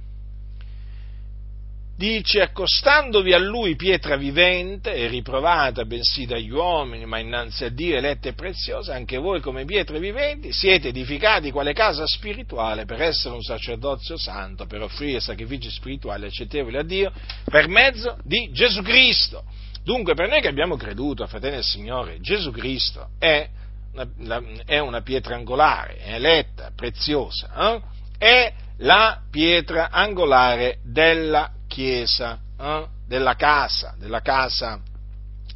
[2.01, 7.95] Dice, accostandovi a lui pietra vivente e riprovata bensì dagli uomini, ma innanzi a Dio
[7.95, 13.35] eletta e preziosa, anche voi come pietre viventi siete edificati quale casa spirituale per essere
[13.35, 17.13] un sacerdozio santo, per offrire sacrifici spirituali accettevoli a Dio
[17.45, 19.45] per mezzo di Gesù Cristo.
[19.85, 23.47] Dunque, per noi che abbiamo creduto, fratelli del Signore, Gesù Cristo è
[23.93, 27.81] una, è una pietra angolare, è eletta, preziosa, eh?
[28.17, 32.87] è la pietra angolare della chiesa, eh?
[33.07, 34.81] della casa, della casa,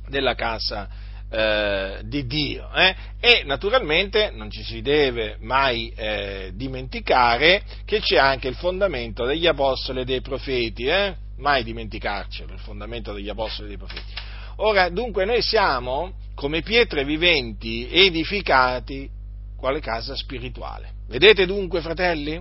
[0.08, 0.88] della casa
[1.28, 2.72] eh, di Dio.
[2.72, 2.94] Eh?
[3.18, 9.48] E naturalmente non ci si deve mai eh, dimenticare che c'è anche il fondamento degli
[9.48, 11.16] apostoli e dei profeti, eh?
[11.38, 14.12] mai dimenticarcelo, il fondamento degli apostoli e dei profeti.
[14.56, 19.10] Ora, dunque, noi siamo come pietre viventi edificati
[19.56, 20.92] quale casa spirituale.
[21.08, 22.40] Vedete dunque, fratelli?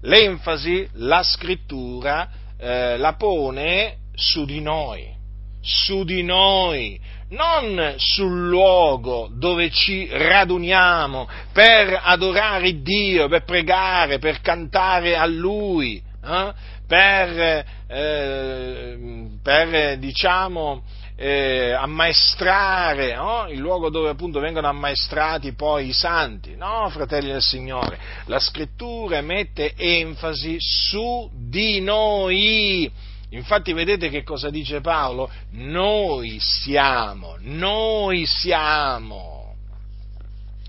[0.00, 5.12] L'enfasi, la scrittura eh, la pone su di noi,
[5.60, 14.40] su di noi, non sul luogo dove ci raduniamo per adorare Dio, per pregare, per
[14.40, 16.52] cantare a Lui, eh?
[16.86, 18.98] per, eh,
[19.42, 20.82] per, diciamo,
[21.16, 23.46] eh, ammaestrare, no?
[23.48, 26.56] il luogo dove appunto vengono ammaestrati poi i santi.
[26.56, 32.90] No, fratelli del Signore, la scrittura mette enfasi su di noi.
[33.30, 35.30] Infatti vedete che cosa dice Paolo?
[35.52, 39.54] Noi siamo, noi siamo.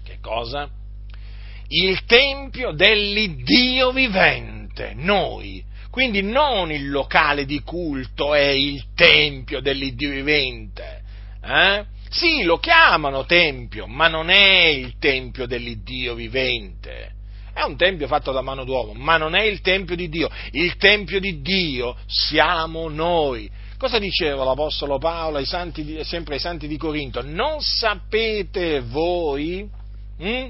[0.04, 0.70] Che cosa?
[1.68, 5.64] Il tempio dell'Iddio vivente, noi
[5.96, 11.02] quindi non il locale di culto è il tempio dell'Iddio vivente.
[11.42, 11.86] Eh?
[12.10, 17.14] Sì, lo chiamano tempio, ma non è il tempio dell'Iddio vivente.
[17.54, 20.30] È un tempio fatto da mano d'uomo, ma non è il tempio di Dio.
[20.52, 23.50] Il tempio di Dio siamo noi.
[23.78, 27.22] Cosa diceva l'Apostolo Paolo ai santi, sempre ai santi di Corinto?
[27.24, 29.66] Non sapete voi?
[30.18, 30.50] Hm?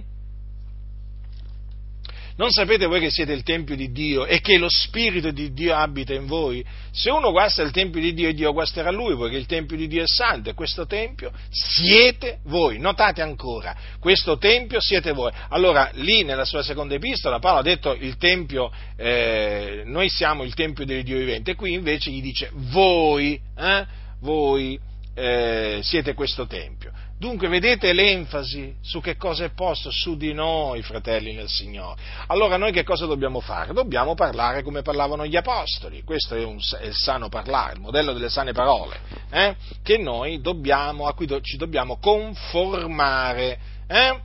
[2.38, 5.74] Non sapete voi che siete il Tempio di Dio e che lo Spirito di Dio
[5.74, 6.66] abita in voi?
[6.92, 10.04] Se uno guasta il Tempio di Dio, Dio guasterà lui, poiché il Tempio di Dio
[10.04, 12.78] è santo e questo Tempio siete voi.
[12.78, 15.32] Notate ancora, questo Tempio siete voi.
[15.48, 20.54] Allora, lì nella sua seconda epistola Paolo ha detto il Tempio, eh, noi siamo il
[20.54, 23.86] Tempio del Dio vivente, e qui invece gli dice voi, eh,
[24.20, 24.78] voi
[25.14, 26.85] eh, siete questo Tempio.
[27.26, 29.90] Dunque vedete l'enfasi su che cosa è posto?
[29.90, 32.00] Su di noi, fratelli nel Signore.
[32.28, 33.74] Allora noi che cosa dobbiamo fare?
[33.74, 38.14] Dobbiamo parlare come parlavano gli apostoli, questo è, un, è il sano parlare, il modello
[38.14, 39.00] delle sane parole,
[39.32, 39.56] eh?
[39.82, 43.58] che noi dobbiamo, a cui do, ci dobbiamo conformare.
[43.88, 44.20] Eh?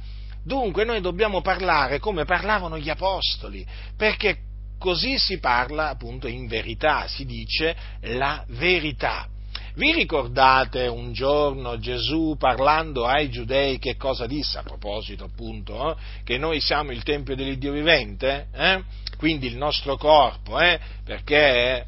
[0.44, 4.40] Dunque noi dobbiamo parlare come parlavano gli apostoli, perché
[4.78, 9.26] così si parla appunto in verità, si dice la verità.
[9.74, 15.96] Vi ricordate un giorno Gesù parlando ai giudei che cosa disse a proposito appunto eh?
[16.24, 18.48] che noi siamo il Tempio dell'Iddio vivente?
[18.52, 18.82] Eh?
[19.16, 20.80] Quindi il nostro corpo, eh?
[21.04, 21.84] perché eh,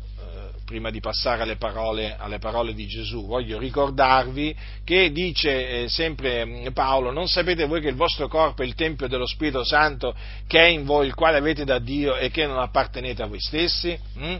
[0.64, 6.46] prima di passare alle parole, alle parole, di Gesù, voglio ricordarvi che dice eh, sempre
[6.46, 10.14] mm, Paolo, non sapete voi che il vostro corpo è il Tempio dello Spirito Santo
[10.46, 13.40] che è in voi, il quale avete da Dio e che non appartenete a voi
[13.40, 13.98] stessi?
[14.18, 14.36] Mm?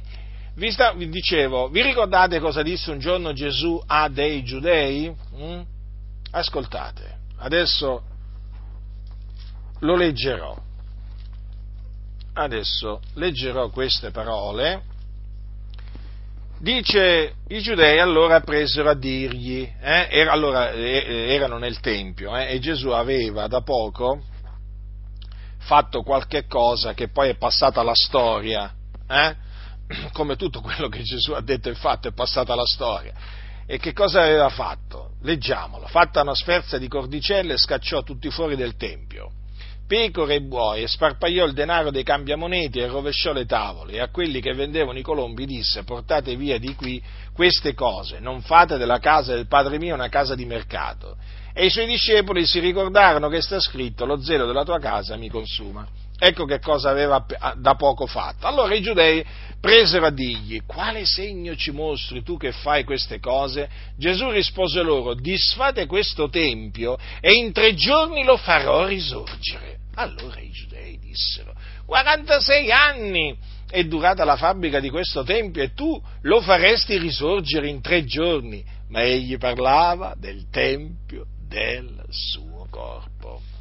[0.54, 5.14] Vi, sta, vi, dicevo, vi ricordate cosa disse un giorno Gesù a dei giudei?
[5.36, 5.60] Mm?
[6.30, 8.02] Ascoltate, adesso
[9.80, 10.56] lo leggerò.
[12.34, 14.90] Adesso leggerò queste parole.
[16.58, 22.52] Dice, i giudei allora presero a dirgli, eh, era, allora eh, erano nel Tempio eh,
[22.54, 24.22] e Gesù aveva da poco
[25.58, 28.72] fatto qualche cosa che poi è passata alla storia,
[29.08, 29.36] eh,
[30.12, 33.12] come tutto quello che Gesù ha detto e fatto è passata alla storia.
[33.66, 35.12] E che cosa aveva fatto?
[35.22, 35.87] Leggiamolo.
[35.87, 39.31] Fatta una sferza di cordicelle, scacciò tutti fuori del tempio,
[39.87, 43.92] pecore e buoi, e sparpagliò il denaro dei cambiamoneti e rovesciò le tavole.
[43.92, 47.02] E a quelli che vendevano i colombi disse: Portate via di qui
[47.33, 51.16] queste cose, non fate della casa del Padre mio una casa di mercato.
[51.55, 55.28] E i suoi discepoli si ricordarono che sta scritto: Lo zelo della tua casa mi
[55.28, 55.87] consuma.
[56.18, 57.24] Ecco che cosa aveva
[57.57, 58.46] da poco fatto.
[58.46, 59.24] Allora i giudei
[59.62, 63.70] presero a dirgli, quale segno ci mostri tu che fai queste cose?
[63.96, 69.79] Gesù rispose loro, disfate questo tempio e in tre giorni lo farò risorgere.
[69.94, 71.55] Allora i giudei dissero,
[71.87, 73.38] 46 anni
[73.71, 78.65] è durata la fabbrica di questo tempio e tu lo faresti risorgere in tre giorni.
[78.88, 83.52] Ma egli parlava del tempio del suo corpo.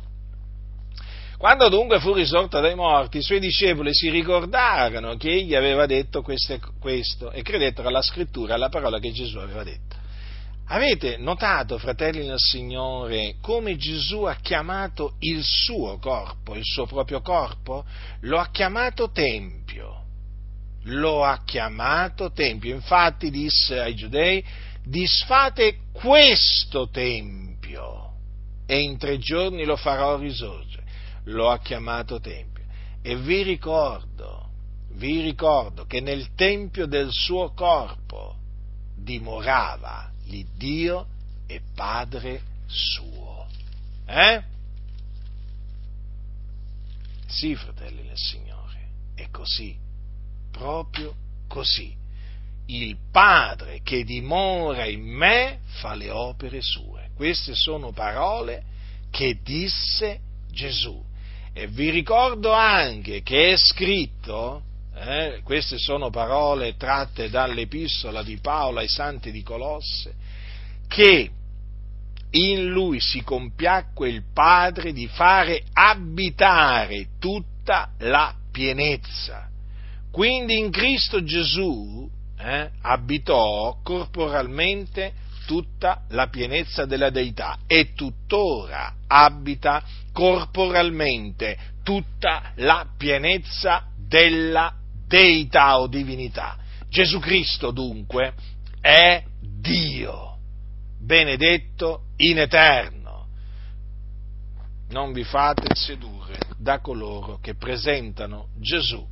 [1.41, 6.21] Quando dunque fu risorto dai morti, i suoi discepoli si ricordarono che egli aveva detto
[6.21, 9.95] queste, questo e credettero alla scrittura, alla parola che Gesù aveva detto.
[10.67, 17.21] Avete notato, fratelli nel Signore, come Gesù ha chiamato il suo corpo, il suo proprio
[17.21, 17.85] corpo?
[18.19, 20.03] Lo ha chiamato Tempio.
[20.83, 22.71] Lo ha chiamato Tempio.
[22.75, 24.45] Infatti disse ai giudei,
[24.83, 28.11] disfate questo Tempio
[28.67, 30.81] e in tre giorni lo farò risorgere.
[31.25, 32.63] Lo ha chiamato Tempio.
[33.01, 34.49] E vi ricordo,
[34.93, 38.35] vi ricordo che nel Tempio del suo corpo
[38.95, 41.07] dimorava l'Iddio
[41.47, 43.47] e Padre suo.
[44.05, 44.43] Eh?
[47.27, 49.75] Sì, fratelli del Signore, è così,
[50.51, 51.15] proprio
[51.47, 51.95] così.
[52.67, 57.09] Il Padre che dimora in me fa le opere sue.
[57.15, 58.63] Queste sono parole
[59.09, 60.19] che disse
[60.51, 61.03] Gesù.
[61.53, 64.63] E vi ricordo anche che è scritto,
[64.95, 70.13] eh, queste sono parole tratte dall'epistola di Paolo ai santi di Colosse,
[70.87, 71.29] che
[72.31, 79.49] in lui si compiacque il Padre di fare abitare tutta la pienezza.
[80.09, 85.13] Quindi in Cristo Gesù eh, abitò corporalmente
[85.51, 89.83] tutta la pienezza della deità e tuttora abita
[90.13, 94.73] corporalmente tutta la pienezza della
[95.05, 96.57] deità o divinità.
[96.87, 98.33] Gesù Cristo dunque
[98.79, 100.37] è Dio
[100.97, 103.27] benedetto in eterno.
[104.91, 109.05] Non vi fate sedurre da coloro che presentano Gesù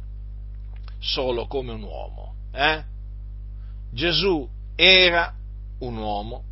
[1.00, 2.36] solo come un uomo.
[2.54, 2.82] Eh?
[3.92, 5.34] Gesù era
[5.80, 6.44] un uomo,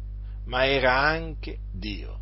[0.45, 2.19] ma era anche Dio.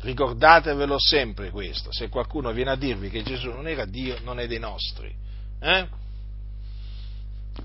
[0.00, 4.46] Ricordatevelo sempre questo, se qualcuno viene a dirvi che Gesù non era Dio, non è
[4.46, 5.12] dei nostri.
[5.60, 5.88] Eh?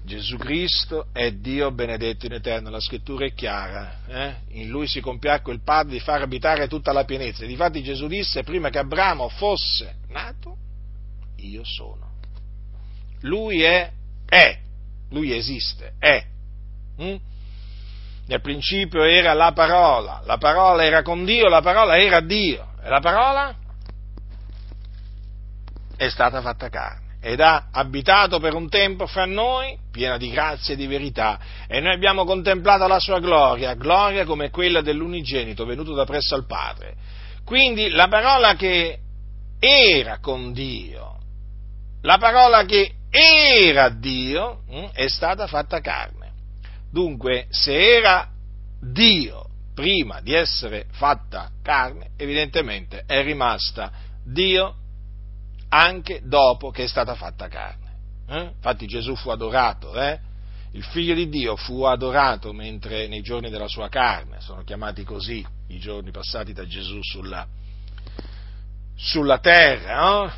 [0.04, 4.36] Gesù Cristo è Dio benedetto in eterno, la scrittura è chiara, eh?
[4.60, 7.46] in lui si compiacque il Padre di far abitare tutta la pienezza.
[7.46, 10.58] Difatti Gesù disse prima che Abramo fosse nato,
[11.38, 12.12] io sono.
[13.22, 13.91] Lui è,
[14.26, 14.60] è,
[15.10, 16.26] lui esiste, è.
[17.02, 17.16] Mm?
[18.26, 22.89] Nel principio era la parola, la parola era con Dio, la parola era Dio, e
[22.89, 23.53] la parola
[25.97, 30.74] è stata fatta carne ed ha abitato per un tempo fra noi, piena di grazia
[30.74, 35.93] e di verità, e noi abbiamo contemplato la sua gloria, gloria come quella dell'unigenito venuto
[35.93, 36.95] da presso al Padre.
[37.45, 38.99] Quindi la parola che
[39.57, 41.15] era con Dio,
[42.01, 46.22] la parola che era Dio, hm, è stata fatta carne.
[46.94, 48.30] Dunque, se era
[48.80, 53.91] Dio prima di essere fatta carne, evidentemente è rimasta
[54.24, 54.76] Dio
[55.70, 57.91] anche dopo che è stata fatta carne.
[58.28, 58.41] Eh?
[58.41, 60.20] Infatti Gesù fu adorato, eh?
[60.74, 65.44] il figlio di Dio fu adorato mentre nei giorni della sua carne, sono chiamati così
[65.70, 67.48] i giorni passati da Gesù sulla,
[68.96, 70.32] sulla terra, no?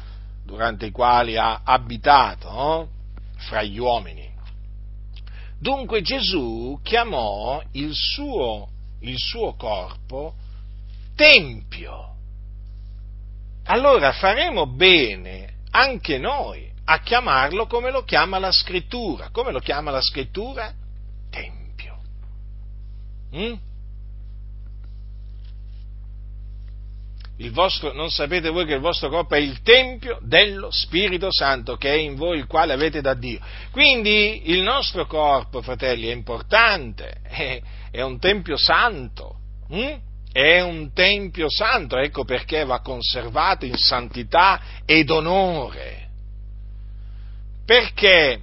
[0.45, 2.89] durante i quali ha abitato no?
[3.36, 4.24] fra gli uomini.
[5.66, 10.36] Dunque Gesù chiamò il suo, il suo corpo
[11.16, 12.13] Tempio
[13.66, 19.30] allora faremo bene anche noi a chiamarlo come lo chiama la scrittura.
[19.32, 20.72] Come lo chiama la scrittura?
[21.32, 21.97] Tempio.
[23.36, 23.53] Mm?
[27.51, 31.91] Vostro, non sapete voi che il vostro corpo è il tempio dello Spirito Santo che
[31.91, 33.39] è in voi, il quale avete da Dio.
[33.71, 37.61] Quindi il nostro corpo, fratelli, è importante, è,
[37.91, 39.39] è un tempio santo.
[39.73, 40.13] Mm?
[40.36, 46.09] è un tempio santo, ecco perché va conservato in santità ed onore.
[47.65, 48.41] Perché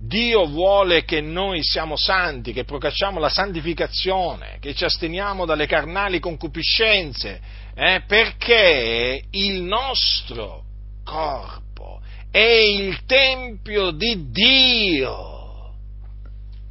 [0.00, 6.18] Dio vuole che noi siamo santi, che procacciamo la santificazione, che ci asteniamo dalle carnali
[6.18, 7.40] concupiscenze,
[7.74, 10.64] eh, perché il nostro
[11.04, 12.00] corpo
[12.30, 15.74] è il tempio di Dio.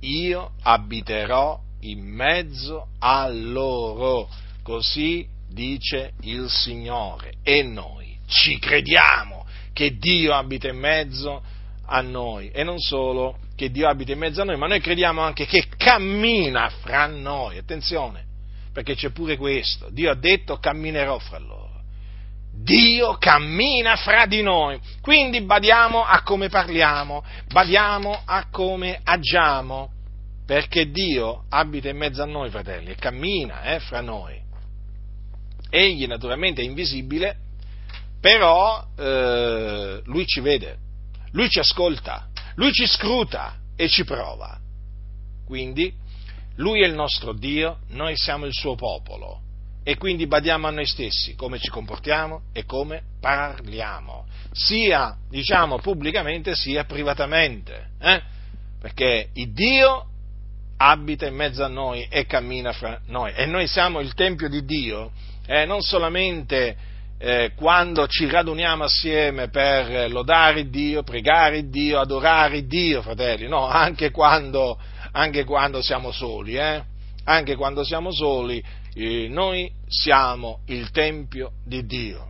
[0.02, 4.28] Io abiterò in mezzo a loro
[4.64, 11.42] Così dice il Signore e noi ci crediamo che Dio abita in mezzo
[11.88, 15.22] a noi e non solo che Dio abita in mezzo a noi, ma noi crediamo
[15.22, 17.58] anche che cammina fra noi.
[17.58, 18.26] Attenzione,
[18.74, 19.90] perché c'è pure questo.
[19.90, 21.70] Dio ha detto camminerò fra loro.
[22.54, 24.80] Dio cammina fra di noi.
[25.02, 29.92] Quindi badiamo a come parliamo, badiamo a come agiamo,
[30.46, 34.40] perché Dio abita in mezzo a noi, fratelli, e cammina eh, fra noi.
[35.70, 37.38] Egli naturalmente è invisibile,
[38.20, 40.78] però eh, lui ci vede,
[41.32, 44.60] lui ci ascolta, lui ci scruta e ci prova.
[45.46, 45.94] Quindi
[46.56, 49.40] lui è il nostro Dio, noi siamo il suo popolo
[49.84, 56.56] e quindi badiamo a noi stessi come ci comportiamo e come parliamo, sia diciamo pubblicamente
[56.56, 58.22] sia privatamente, eh?
[58.80, 60.06] perché il Dio
[60.78, 64.64] abita in mezzo a noi e cammina fra noi e noi siamo il Tempio di
[64.66, 65.12] Dio,
[65.46, 66.90] eh, non solamente
[67.24, 74.10] eh, quando ci raduniamo assieme per lodare Dio, pregare Dio, adorare Dio, fratelli, no, anche
[74.10, 74.80] quando,
[75.12, 76.84] anche quando siamo soli, eh?
[77.24, 82.30] anche quando siamo soli, eh, noi siamo il Tempio di Dio.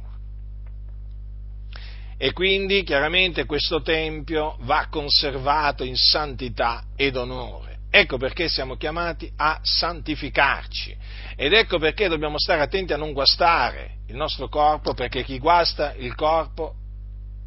[2.17, 7.79] E quindi chiaramente questo Tempio va conservato in santità ed onore.
[7.89, 10.95] Ecco perché siamo chiamati a santificarci
[11.35, 15.93] ed ecco perché dobbiamo stare attenti a non guastare il nostro corpo, perché chi guasta
[15.95, 16.75] il corpo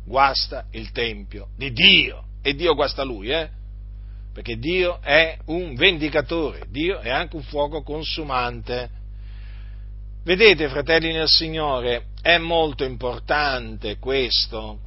[0.04, 3.48] guasta il Tempio di Dio e Dio guasta lui, eh?
[4.34, 8.90] Perché Dio è un vendicatore, Dio è anche un fuoco consumante.
[10.24, 14.80] Vedete, fratelli nel Signore, è molto importante questo.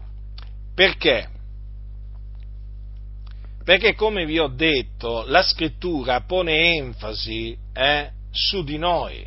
[0.76, 1.30] Perché?
[3.64, 9.26] Perché come vi ho detto, la scrittura pone enfasi eh, su di noi,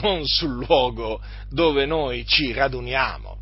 [0.00, 3.38] non sul luogo dove noi ci raduniamo.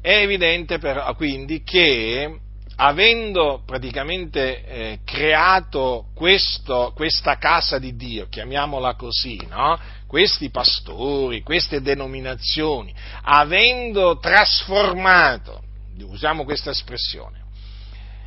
[0.00, 2.38] È evidente però quindi che
[2.82, 9.78] avendo praticamente eh, creato questo, questa casa di Dio, chiamiamola così, no?
[10.06, 15.62] questi pastori, queste denominazioni, avendo trasformato,
[16.04, 17.44] usiamo questa espressione,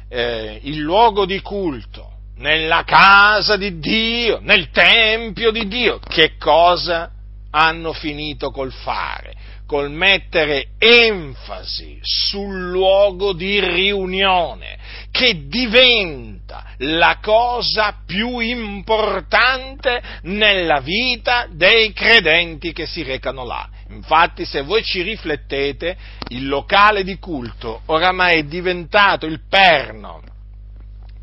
[0.07, 7.09] eh, il luogo di culto, nella casa di Dio, nel tempio di Dio, che cosa
[7.49, 9.33] hanno finito col fare?
[9.73, 14.77] Col mettere enfasi sul luogo di riunione,
[15.09, 23.67] che diventa la cosa più importante nella vita dei credenti che si recano là.
[23.89, 25.97] Infatti, se voi ci riflettete,
[26.27, 30.21] il locale di culto oramai è diventato il perno,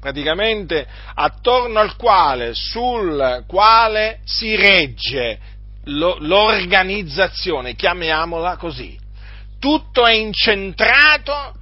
[0.01, 0.85] praticamente
[1.15, 5.59] attorno al quale, sul quale si regge
[5.91, 8.99] l'organizzazione, chiamiamola così.
[9.59, 11.55] Tutto è incentrato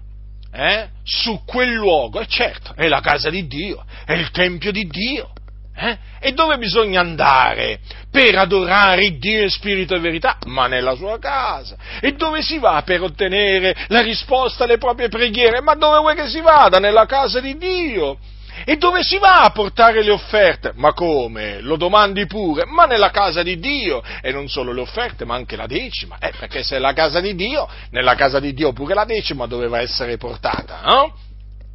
[0.52, 4.86] eh, su quel luogo, e certo, è la casa di Dio, è il Tempio di
[4.86, 5.32] Dio.
[5.80, 5.96] Eh?
[6.18, 7.78] E dove bisogna andare
[8.10, 10.36] per adorare Dio in spirito e verità?
[10.46, 11.76] Ma nella sua casa.
[12.00, 15.60] E dove si va per ottenere la risposta alle proprie preghiere?
[15.60, 16.80] Ma dove vuoi che si vada?
[16.80, 18.18] Nella casa di Dio.
[18.64, 20.72] E dove si va a portare le offerte?
[20.74, 21.60] Ma come?
[21.60, 22.64] Lo domandi pure?
[22.66, 24.02] Ma nella casa di Dio.
[24.20, 26.18] E non solo le offerte, ma anche la decima.
[26.18, 29.46] Eh, perché se è la casa di Dio, nella casa di Dio pure la decima
[29.46, 31.14] doveva essere portata, no?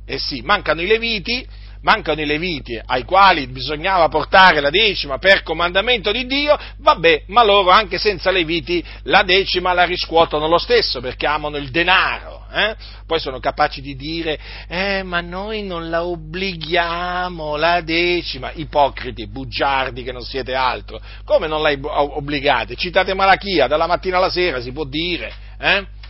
[0.05, 1.47] Eh sì, mancano i leviti,
[1.83, 7.43] mancano i leviti ai quali bisognava portare la decima per comandamento di Dio, vabbè, ma
[7.43, 12.42] loro anche senza leviti la decima la riscuotono lo stesso perché amano il denaro.
[12.53, 12.75] Eh?
[13.07, 14.37] Poi sono capaci di dire,
[14.67, 21.47] eh, ma noi non la obblighiamo la decima, ipocriti, bugiardi che non siete altro, come
[21.47, 22.75] non la obbligate?
[22.75, 26.01] Citate Malachia, dalla mattina alla sera si può dire, eh?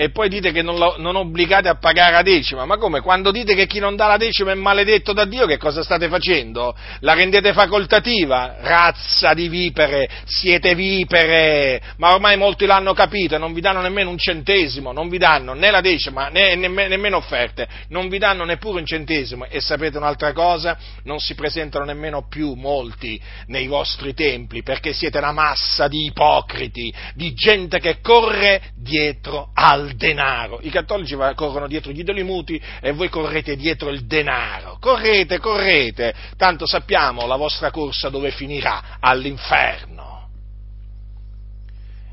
[0.00, 3.00] E poi dite che non, lo, non, obbligate a pagare la decima, ma come?
[3.00, 6.06] Quando dite che chi non dà la decima è maledetto da Dio, che cosa state
[6.06, 6.72] facendo?
[7.00, 8.58] La rendete facoltativa?
[8.60, 14.18] Razza di vipere, siete vipere, ma ormai molti l'hanno capito, non vi danno nemmeno un
[14.18, 18.78] centesimo, non vi danno né la decima, né, nemmeno, nemmeno offerte, non vi danno neppure
[18.78, 20.78] un centesimo, e sapete un'altra cosa?
[21.02, 26.94] Non si presentano nemmeno più molti nei vostri templi, perché siete una massa di ipocriti,
[27.16, 30.58] di gente che corre dietro al denaro.
[30.62, 34.78] I cattolici corrono dietro gli idoli muti e voi correte dietro il denaro.
[34.80, 40.06] Correte, correte, tanto sappiamo la vostra corsa dove finirà, all'inferno.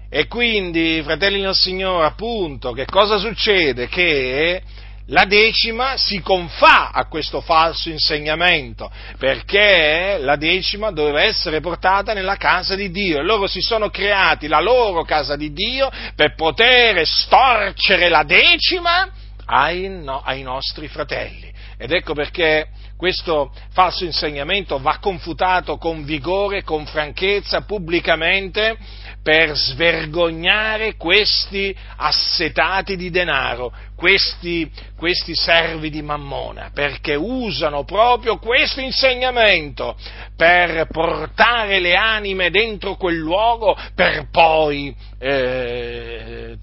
[0.10, 3.88] E quindi, fratelli del Signore, appunto, che cosa succede?
[3.88, 4.62] Che
[5.08, 12.38] la decima si confà a questo falso insegnamento, perché la decima doveva essere portata nella
[12.38, 17.06] casa di Dio e loro si sono creati la loro casa di Dio per poter
[17.06, 19.12] storcere la decima
[19.46, 21.54] ai, no, ai nostri fratelli.
[21.78, 28.78] Ed ecco perché questo falso insegnamento va confutato con vigore, con franchezza, pubblicamente,
[29.22, 38.82] per svergognare questi assetati di denaro, questi, questi servi di Mammona, perché usano proprio questo
[38.82, 39.96] insegnamento
[40.36, 46.58] per portare le anime dentro quel luogo per poi eh,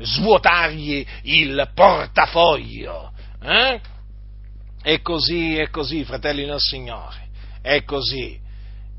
[0.00, 3.12] svuotargli il portafoglio.
[3.42, 3.80] Eh?
[4.82, 7.28] È così, è così, fratelli del Signore,
[7.60, 8.38] è così.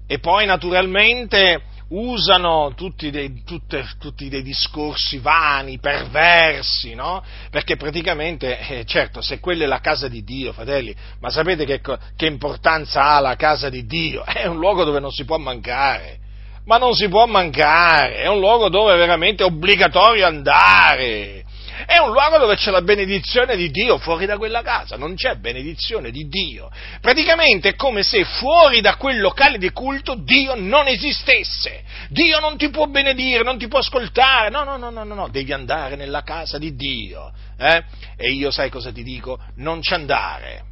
[0.05, 1.61] E poi naturalmente
[1.92, 7.24] usano tutti dei, tutte, tutti dei, discorsi vani, perversi, no?
[7.50, 11.82] Perché praticamente, eh, certo, se quella è la casa di Dio, fratelli, ma sapete che,
[12.16, 14.24] che importanza ha la casa di Dio?
[14.42, 16.20] È un luogo dove non si può mancare,
[16.66, 21.44] ma non si può mancare, è un luogo dove è veramente obbligatorio andare.
[21.86, 25.36] È un luogo dove c'è la benedizione di Dio, fuori da quella casa non c'è
[25.36, 26.69] benedizione di Dio.
[26.99, 31.84] Praticamente è come se fuori da quel locale di culto Dio non esistesse.
[32.09, 34.49] Dio non ti può benedire, non ti può ascoltare.
[34.49, 35.28] No, no, no, no, no, no.
[35.30, 37.32] devi andare nella casa di Dio.
[37.57, 37.84] Eh?
[38.17, 39.39] E io sai cosa ti dico?
[39.55, 40.63] Non ci andare.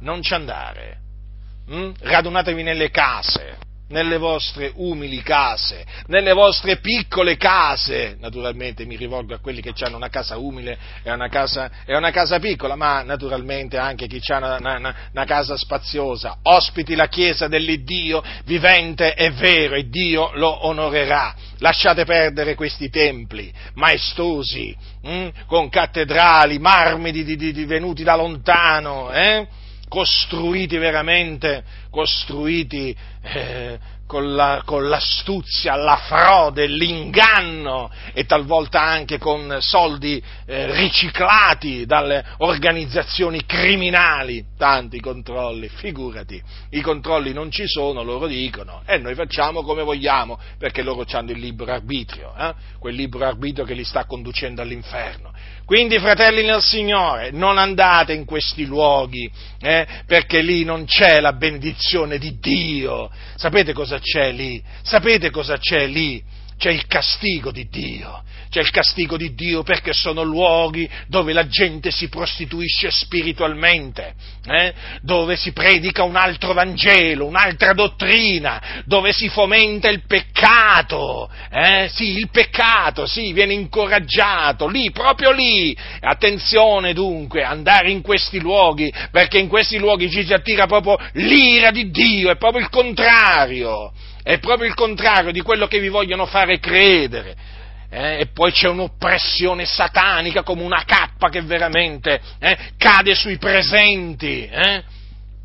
[0.00, 0.98] Non ci andare.
[1.70, 1.92] Mm?
[2.00, 9.38] Radunatevi nelle case nelle vostre umili case, nelle vostre piccole case, naturalmente mi rivolgo a
[9.38, 13.78] quelli che hanno una casa umile e una casa, e una casa piccola, ma naturalmente
[13.78, 19.74] anche chi ha una, una, una, casa spaziosa, ospiti la chiesa dell'Iddio vivente e vero
[19.74, 21.34] e Dio lo onorerà.
[21.58, 29.10] Lasciate perdere questi templi maestosi, hm, con cattedrali, marmi di, di, di, venuti da lontano,
[29.12, 29.46] eh?
[29.90, 39.56] Costruiti veramente, costruiti eh, con, la, con, l'astuzia, la frode, l'inganno e talvolta anche con
[39.60, 44.44] soldi eh, riciclati dalle organizzazioni criminali.
[44.56, 50.38] Tanti controlli, figurati, i controlli non ci sono, loro dicono, e noi facciamo come vogliamo,
[50.56, 52.54] perché loro hanno il libero arbitrio, eh?
[52.78, 55.32] quel libero arbitrio che li sta conducendo all'inferno.
[55.70, 61.32] Quindi, fratelli nel Signore, non andate in questi luoghi, eh, perché lì non c'è la
[61.32, 63.08] benedizione di Dio.
[63.36, 64.60] Sapete cosa c'è lì?
[64.82, 66.20] Sapete cosa c'è lì?
[66.58, 71.46] C'è il castigo di Dio c'è il castigo di Dio perché sono luoghi dove la
[71.46, 74.74] gente si prostituisce spiritualmente, eh?
[75.02, 81.88] dove si predica un altro Vangelo, un'altra dottrina, dove si fomenta il peccato, eh?
[81.94, 85.76] sì, il peccato, sì, viene incoraggiato, lì, proprio lì.
[86.00, 91.70] Attenzione dunque, andare in questi luoghi, perché in questi luoghi ci si attira proprio l'ira
[91.70, 93.92] di Dio, è proprio il contrario,
[94.24, 97.58] è proprio il contrario di quello che vi vogliono fare credere
[97.90, 104.46] eh, e poi c'è un'oppressione satanica come una cappa che veramente eh, cade sui presenti.
[104.46, 104.82] Eh?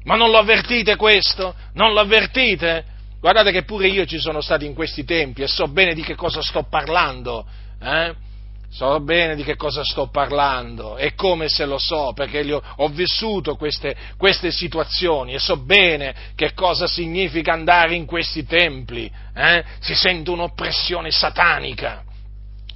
[0.04, 1.56] Ma non lo avvertite questo?
[1.74, 2.86] Non lo avvertite?
[3.20, 6.14] Guardate che pure io ci sono stato in questi tempi e so bene di che
[6.14, 7.46] cosa sto parlando.
[7.82, 8.14] Eh?
[8.70, 12.88] So bene di che cosa sto parlando e come se lo so, perché ho, ho
[12.90, 19.10] vissuto queste, queste, situazioni e so bene che cosa significa andare in questi templi.
[19.34, 19.64] Eh?
[19.80, 22.05] Si sente un'oppressione satanica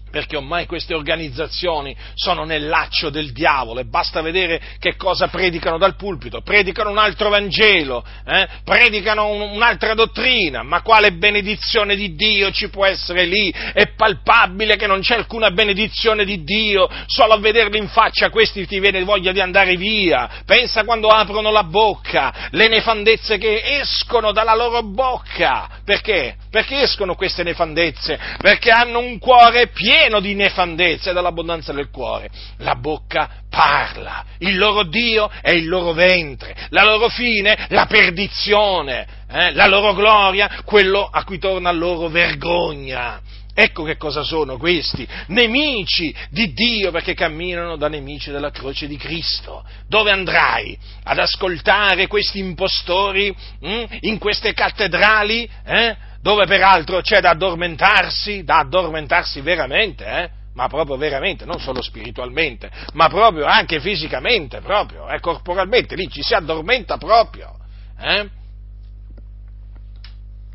[0.09, 5.77] perché ormai queste organizzazioni sono nel laccio del diavolo e basta vedere che cosa predicano
[5.77, 8.47] dal pulpito, predicano un altro Vangelo, eh?
[8.63, 13.49] predicano un, un'altra dottrina, ma quale benedizione di Dio ci può essere lì?
[13.51, 18.65] È palpabile che non c'è alcuna benedizione di Dio, solo a vederli in faccia questi
[18.65, 24.31] ti viene voglia di andare via, pensa quando aprono la bocca, le nefandezze che escono
[24.31, 26.35] dalla loro bocca, perché?
[26.49, 28.19] Perché escono queste nefandezze?
[28.39, 32.29] Perché hanno un cuore pieno di nefandezze dall'abbondanza del cuore.
[32.57, 39.05] La bocca parla, il loro Dio è il loro ventre, la loro fine, la perdizione,
[39.29, 39.51] eh?
[39.53, 43.21] la loro gloria, quello a cui torna loro vergogna.
[43.53, 48.95] Ecco che cosa sono questi, nemici di Dio perché camminano da nemici della croce di
[48.95, 49.65] Cristo.
[49.85, 50.77] Dove andrai?
[51.03, 53.83] Ad ascoltare questi impostori hm?
[54.01, 55.49] in queste cattedrali?
[55.65, 55.97] Eh?
[56.21, 60.29] Dove peraltro c'è da addormentarsi, da addormentarsi veramente, eh?
[60.53, 65.19] ma proprio veramente, non solo spiritualmente, ma proprio anche fisicamente, proprio, eh?
[65.19, 67.55] corporalmente, lì ci si addormenta proprio.
[67.99, 68.29] Eh?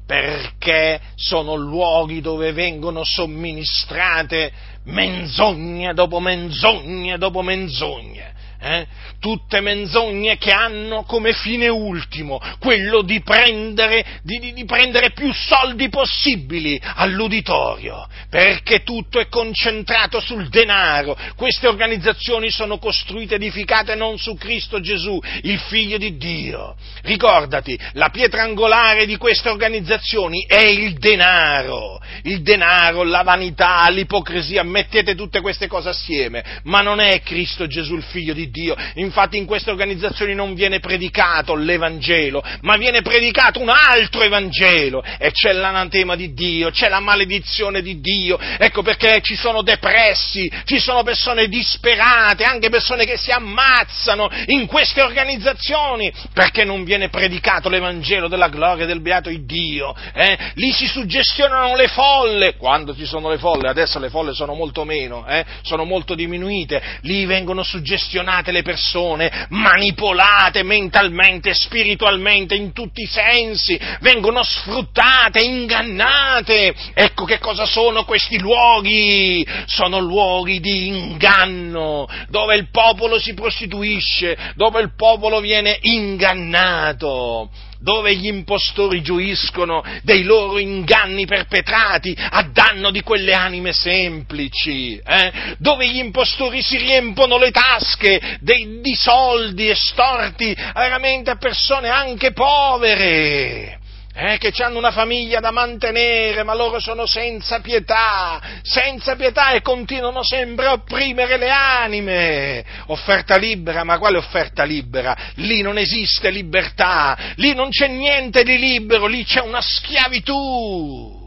[0.06, 4.52] Perché sono luoghi dove vengono somministrate
[4.84, 8.34] menzogne dopo menzogne dopo menzogne
[8.64, 8.86] eh?
[9.20, 15.90] tutte menzogne che hanno come fine ultimo quello di prendere, di, di, prendere più soldi
[15.90, 21.16] possibili all'uditorio, perché tutto è concentrato sul denaro.
[21.36, 26.74] Queste organizzazioni sono costruite, edificate non su Cristo Gesù, il Figlio di Dio.
[27.02, 32.00] Ricordati, la pietra angolare di queste organizzazioni è il denaro.
[32.22, 37.96] il denaro, la vanità, l'ipocrisia, mettete tutte queste cose assieme, ma non è Cristo Gesù
[37.96, 38.53] il figlio di Dio.
[38.94, 45.32] Infatti in queste organizzazioni non viene predicato l'Evangelo, ma viene predicato un altro Evangelo e
[45.32, 48.38] c'è l'anatema di Dio, c'è la maledizione di Dio.
[48.58, 54.66] Ecco perché ci sono depressi, ci sono persone disperate, anche persone che si ammazzano in
[54.66, 59.94] queste organizzazioni perché non viene predicato l'Evangelo della gloria del beato Dio.
[60.12, 60.38] Eh?
[60.54, 64.84] Lì si suggestionano le folle, quando ci sono le folle, adesso le folle sono molto
[64.84, 65.44] meno, eh?
[65.62, 73.78] sono molto diminuite, lì vengono suggestionate le persone, manipolate mentalmente, spiritualmente, in tutti i sensi,
[74.00, 76.74] vengono sfruttate, ingannate.
[76.94, 79.46] Ecco che cosa sono questi luoghi?
[79.66, 87.50] Sono luoghi di inganno, dove il popolo si prostituisce, dove il popolo viene ingannato
[87.84, 95.54] dove gli impostori gioiscono dei loro inganni perpetrati a danno di quelle anime semplici, eh?
[95.58, 102.32] dove gli impostori si riempono le tasche dei, di soldi estorti veramente a persone anche
[102.32, 103.82] povere
[104.14, 109.60] eh, che hanno una famiglia da mantenere, ma loro sono senza pietà, senza pietà e
[109.60, 112.64] continuano sempre a opprimere le anime.
[112.86, 115.16] Offerta libera, ma quale offerta libera?
[115.36, 121.23] Lì non esiste libertà, lì non c'è niente di libero, lì c'è una schiavitù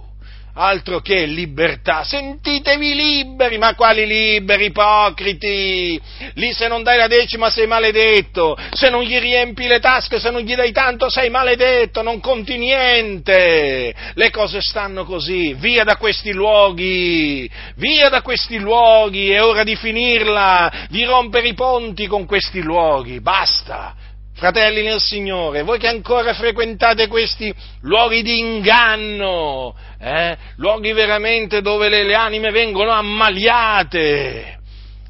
[0.57, 6.01] altro che libertà, sentitevi liberi, ma quali liberi, ipocriti?
[6.33, 10.31] Lì se non dai la decima sei maledetto, se non gli riempi le tasche, se
[10.31, 13.93] non gli dai tanto sei maledetto, non conti niente.
[14.13, 19.75] Le cose stanno così, via da questi luoghi, via da questi luoghi, è ora di
[19.75, 23.95] finirla, di rompere i ponti con questi luoghi, basta
[24.37, 31.89] fratelli nel Signore, voi che ancora frequentate questi luoghi di inganno, eh, luoghi veramente dove
[31.89, 34.59] le, le anime vengono ammaliate,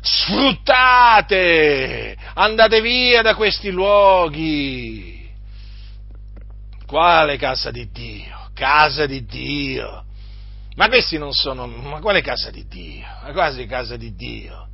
[0.01, 1.36] sfruttate,
[2.36, 5.30] andate via da questi luoghi.
[6.86, 8.49] Quale casa di Dio?
[8.53, 10.05] Casa di Dio.
[10.75, 13.05] Ma questi non sono, ma quale casa di Dio?
[13.23, 14.69] Ma quasi casa di Dio.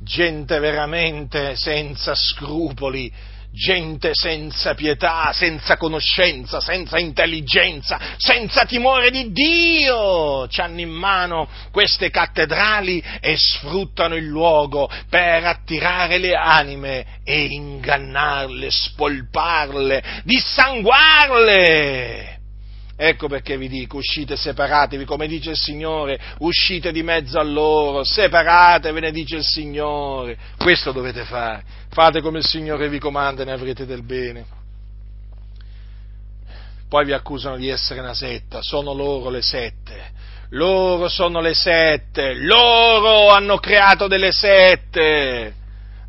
[0.00, 3.12] Gente veramente senza scrupoli,
[3.52, 12.10] gente senza pietà, senza conoscenza, senza intelligenza, senza timore di Dio, hanno in mano queste
[12.10, 22.37] cattedrali e sfruttano il luogo per attirare le anime e ingannarle, spolparle, dissanguarle.
[23.00, 28.02] Ecco perché vi dico, uscite separatevi, come dice il Signore, uscite di mezzo a loro,
[28.02, 30.36] separatevene, dice il Signore.
[30.56, 31.62] Questo dovete fare.
[31.90, 34.44] Fate come il Signore vi comanda e ne avrete del bene.
[36.88, 40.10] Poi vi accusano di essere una setta, sono loro le sette.
[40.50, 45.54] Loro sono le sette, loro hanno creato delle sette.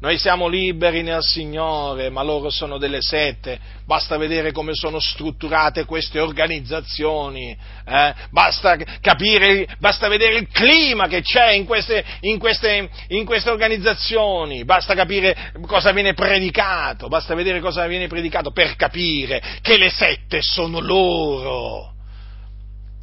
[0.01, 3.59] Noi siamo liberi nel Signore, ma loro sono delle sette.
[3.85, 7.49] Basta vedere come sono strutturate queste organizzazioni,
[7.85, 8.13] eh?
[8.29, 14.63] basta, capire, basta vedere il clima che c'è in queste, in, queste, in queste organizzazioni,
[14.63, 20.41] basta capire cosa viene predicato, basta vedere cosa viene predicato per capire che le sette
[20.41, 21.97] sono loro.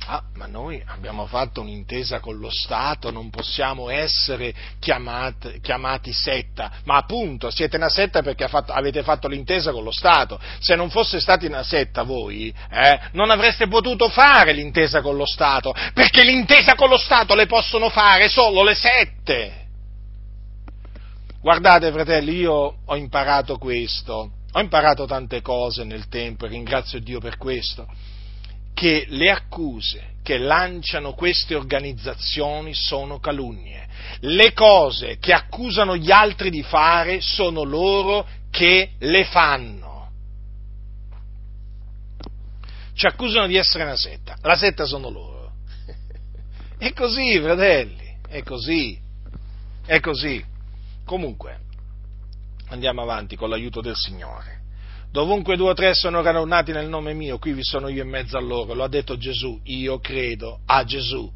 [0.08, 6.70] Ah, ma noi abbiamo fatto un'intesa con lo Stato, non possiamo essere chiamati, chiamati setta,
[6.84, 10.38] ma appunto siete una setta perché fatto, avete fatto l'intesa con lo Stato.
[10.60, 15.26] Se non fosse stati una setta voi, eh, non avreste potuto fare l'intesa con lo
[15.26, 19.66] Stato, perché l'intesa con lo Stato le possono fare solo le sette.
[21.40, 27.18] Guardate fratelli, io ho imparato questo, ho imparato tante cose nel tempo e ringrazio Dio
[27.18, 28.14] per questo
[28.76, 33.88] che le accuse che lanciano queste organizzazioni sono calunnie.
[34.20, 40.10] Le cose che accusano gli altri di fare sono loro che le fanno.
[42.92, 45.52] Ci accusano di essere una setta, la setta sono loro.
[46.76, 49.00] È così, fratelli, è così,
[49.86, 50.44] è così.
[51.06, 51.60] Comunque,
[52.68, 54.55] andiamo avanti con l'aiuto del Signore.
[55.10, 58.36] Dovunque due o tre sono radunati nel nome mio, qui vi sono io in mezzo
[58.36, 58.74] a loro.
[58.74, 61.32] Lo ha detto Gesù, io credo a Gesù.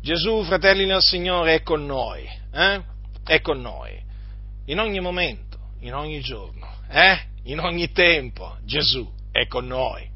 [0.00, 2.80] Gesù, fratelli nel Signore, è con noi, eh?
[3.24, 4.00] È con noi.
[4.66, 7.18] In ogni momento, in ogni giorno, eh?
[7.44, 10.14] In ogni tempo, Gesù è con noi.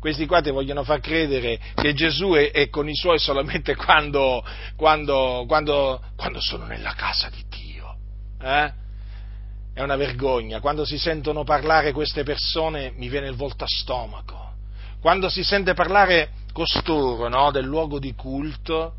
[0.00, 4.44] Questi qua ti vogliono far credere che Gesù è, è con i suoi solamente quando,
[4.76, 7.96] quando, quando, quando sono nella casa di Dio.
[8.40, 8.72] Eh?
[9.78, 10.58] È una vergogna.
[10.58, 14.54] Quando si sentono parlare queste persone mi viene il volto a stomaco.
[15.00, 18.94] Quando si sente parlare costoro no, del luogo di culto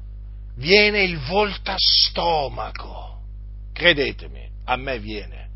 [0.55, 3.17] viene il voltastomaco.
[3.73, 5.49] Credetemi, a me viene,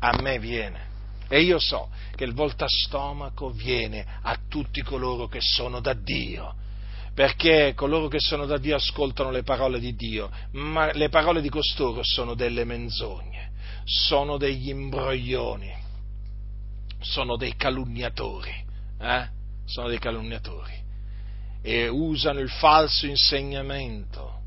[0.00, 0.88] a me viene.
[1.28, 6.54] E io so che il voltastomaco viene a tutti coloro che sono da Dio,
[7.14, 11.48] perché coloro che sono da Dio ascoltano le parole di Dio, ma le parole di
[11.48, 13.50] costoro sono delle menzogne,
[13.84, 15.72] sono degli imbroglioni,
[17.00, 18.54] sono dei calunniatori,
[19.00, 19.28] eh?
[19.64, 20.78] sono dei calunniatori
[21.62, 24.38] e usano il falso insegnamento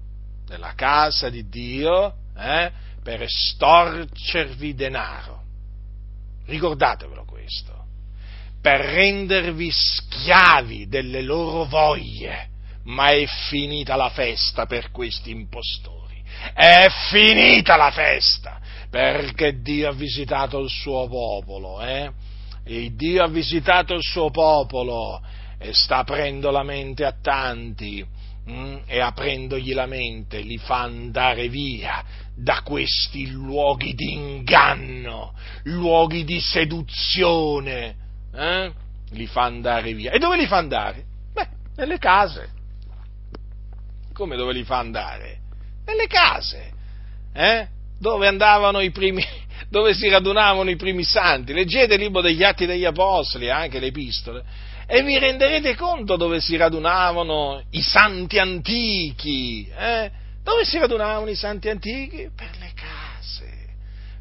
[0.45, 2.71] della casa di Dio eh,
[3.03, 5.41] per estorcervi denaro.
[6.45, 7.85] Ricordatevelo questo,
[8.61, 12.49] per rendervi schiavi delle loro voglie,
[12.83, 16.21] ma è finita la festa per questi impostori.
[16.53, 18.59] È finita la festa
[18.89, 22.11] perché Dio ha visitato il suo popolo, eh?
[22.63, 25.21] E Dio ha visitato il suo popolo
[25.57, 28.05] e sta aprendo la mente a tanti
[28.49, 32.03] mm, e aprendogli la mente li fa andare via
[32.35, 37.95] da questi luoghi di inganno, luoghi di seduzione,
[38.33, 38.71] eh?
[39.11, 40.11] li fa andare via.
[40.11, 41.03] E dove li fa andare?
[41.33, 42.49] Beh, nelle case.
[44.13, 45.39] Come dove li fa andare?
[45.85, 46.71] Nelle case,
[47.33, 47.67] eh?
[47.99, 49.25] dove andavano i primi,
[49.69, 51.53] dove si radunavano i primi santi.
[51.53, 54.43] Leggete il libro degli Atti degli Apostoli, anche le epistole,
[54.85, 59.67] e vi renderete conto dove si radunavano i santi antichi.
[59.75, 60.11] Eh?
[60.43, 62.29] Dove si radunavano i santi antichi?
[62.35, 63.51] Per le case.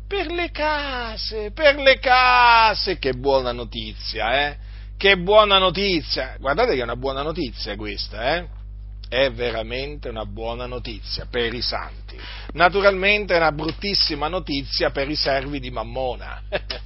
[0.06, 2.98] Per le case, per le case.
[2.98, 4.56] Che buona notizia, eh?
[4.96, 6.36] Che buona notizia.
[6.38, 8.46] Guardate che è una buona notizia questa, eh?
[9.12, 12.16] È veramente una buona notizia per i santi.
[12.54, 16.40] Naturalmente è una bruttissima notizia per i servi di Mammona.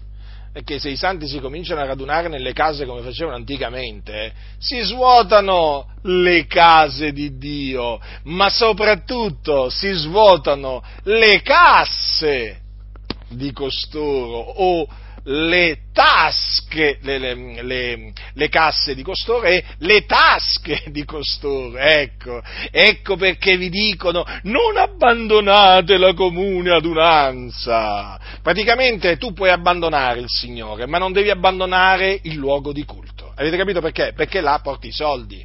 [0.52, 5.94] Perché se i santi si cominciano a radunare nelle case come facevano anticamente, si svuotano
[6.02, 12.60] le case di Dio, ma soprattutto si svuotano le casse
[13.28, 14.88] di costoro o
[15.28, 21.76] le tasche, le, le, le, le, casse di costoro e le tasche di costoro.
[21.78, 28.18] Ecco, ecco perché vi dicono non abbandonate la comune adunanza.
[28.42, 33.32] Praticamente tu puoi abbandonare il Signore, ma non devi abbandonare il luogo di culto.
[33.34, 34.12] Avete capito perché?
[34.14, 35.44] Perché là porti i soldi.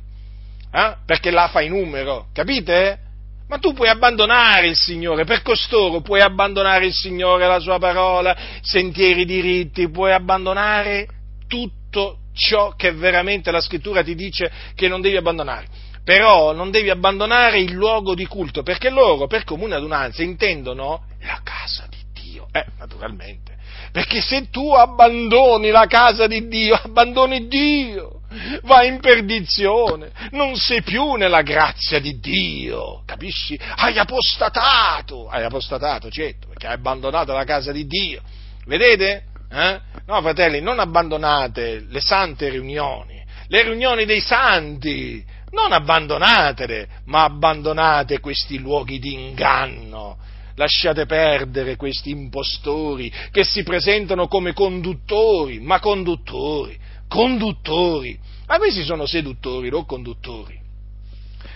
[0.73, 0.95] Eh?
[1.05, 3.10] Perché là fai numero, capite?
[3.51, 8.33] Ma tu puoi abbandonare il Signore, per costoro puoi abbandonare il Signore, la sua parola,
[8.61, 11.05] sentieri diritti, puoi abbandonare
[11.49, 15.67] tutto ciò che veramente la scrittura ti dice che non devi abbandonare.
[16.01, 21.41] Però non devi abbandonare il luogo di culto, perché loro per comune adunanza intendono la
[21.43, 22.47] casa di Dio.
[22.53, 23.57] Eh, naturalmente.
[23.91, 28.20] Perché se tu abbandoni la casa di Dio, abbandoni Dio
[28.63, 33.59] vai in perdizione, non sei più nella grazia di Dio, capisci?
[33.75, 38.21] Hai apostatato, hai apostatato, certo, perché hai abbandonato la casa di Dio.
[38.65, 39.23] Vedete?
[39.51, 39.79] Eh?
[40.05, 48.19] No, fratelli, non abbandonate le sante riunioni, le riunioni dei santi, non abbandonatele, ma abbandonate
[48.19, 50.17] questi luoghi di inganno.
[50.55, 56.77] Lasciate perdere questi impostori che si presentano come conduttori, ma conduttori
[57.11, 58.17] conduttori.
[58.47, 60.57] Ma questi sono seduttori, non conduttori.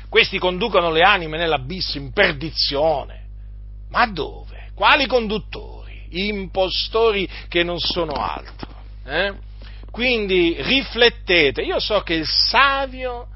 [0.10, 3.24] Questi conducono le anime nell'abisso, in perdizione.
[3.90, 4.72] Ma dove?
[4.76, 6.08] Quali conduttori?
[6.10, 8.68] Impostori che non sono altro.
[9.06, 9.34] Eh?
[9.92, 11.62] Quindi riflettete.
[11.62, 13.28] Io so che il savio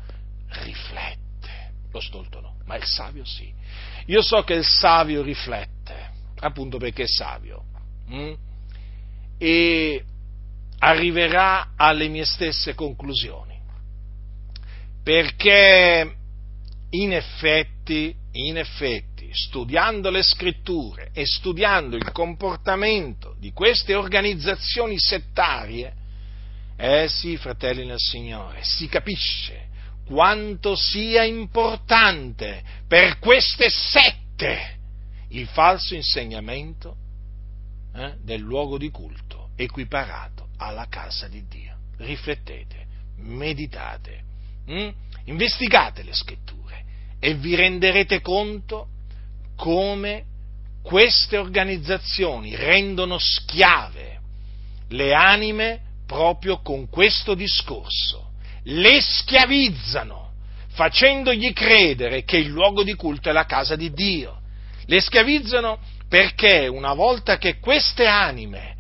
[0.64, 3.50] riflette, lo stolto no, ma il savio sì.
[4.08, 7.64] Io so che il savio riflette, appunto perché è savio.
[8.12, 8.34] Mm?
[9.38, 10.04] E
[10.80, 13.58] arriverà alle mie stesse conclusioni.
[15.04, 16.16] Perché
[16.92, 25.94] in effetti, in effetti, studiando le scritture e studiando il comportamento di queste organizzazioni settarie,
[26.78, 29.68] eh sì, fratelli nel Signore, si capisce
[30.06, 34.78] quanto sia importante per queste sette
[35.30, 36.96] il falso insegnamento
[37.94, 41.76] eh, del luogo di culto equiparato alla casa di Dio.
[41.98, 42.86] Riflettete,
[43.18, 44.24] meditate,
[44.66, 44.90] hm?
[45.26, 46.84] investigate le scritture
[47.20, 48.88] e vi renderete conto
[49.56, 50.26] come
[50.82, 54.20] queste organizzazioni rendono schiave
[54.90, 58.32] le anime proprio con questo discorso.
[58.64, 60.32] Le schiavizzano
[60.70, 64.40] facendogli credere che il luogo di culto è la casa di Dio.
[64.86, 68.76] Le schiavizzano perché una volta che queste anime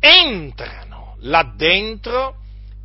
[0.00, 0.91] entrano
[1.22, 2.36] là dentro,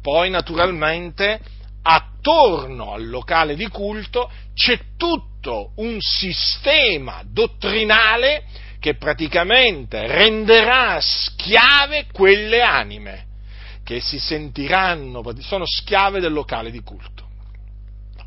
[0.02, 1.40] poi naturalmente
[1.82, 8.44] attorno al locale di culto c'è tutto un sistema dottrinale
[8.80, 13.26] che praticamente renderà schiave quelle anime
[13.84, 17.26] che si sentiranno, sono schiave del locale di culto,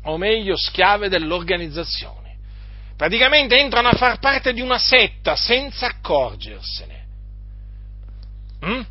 [0.03, 2.19] o meglio schiave dell'organizzazione.
[2.97, 7.05] Praticamente entrano a far parte di una setta senza accorgersene.
[8.65, 8.81] Mm?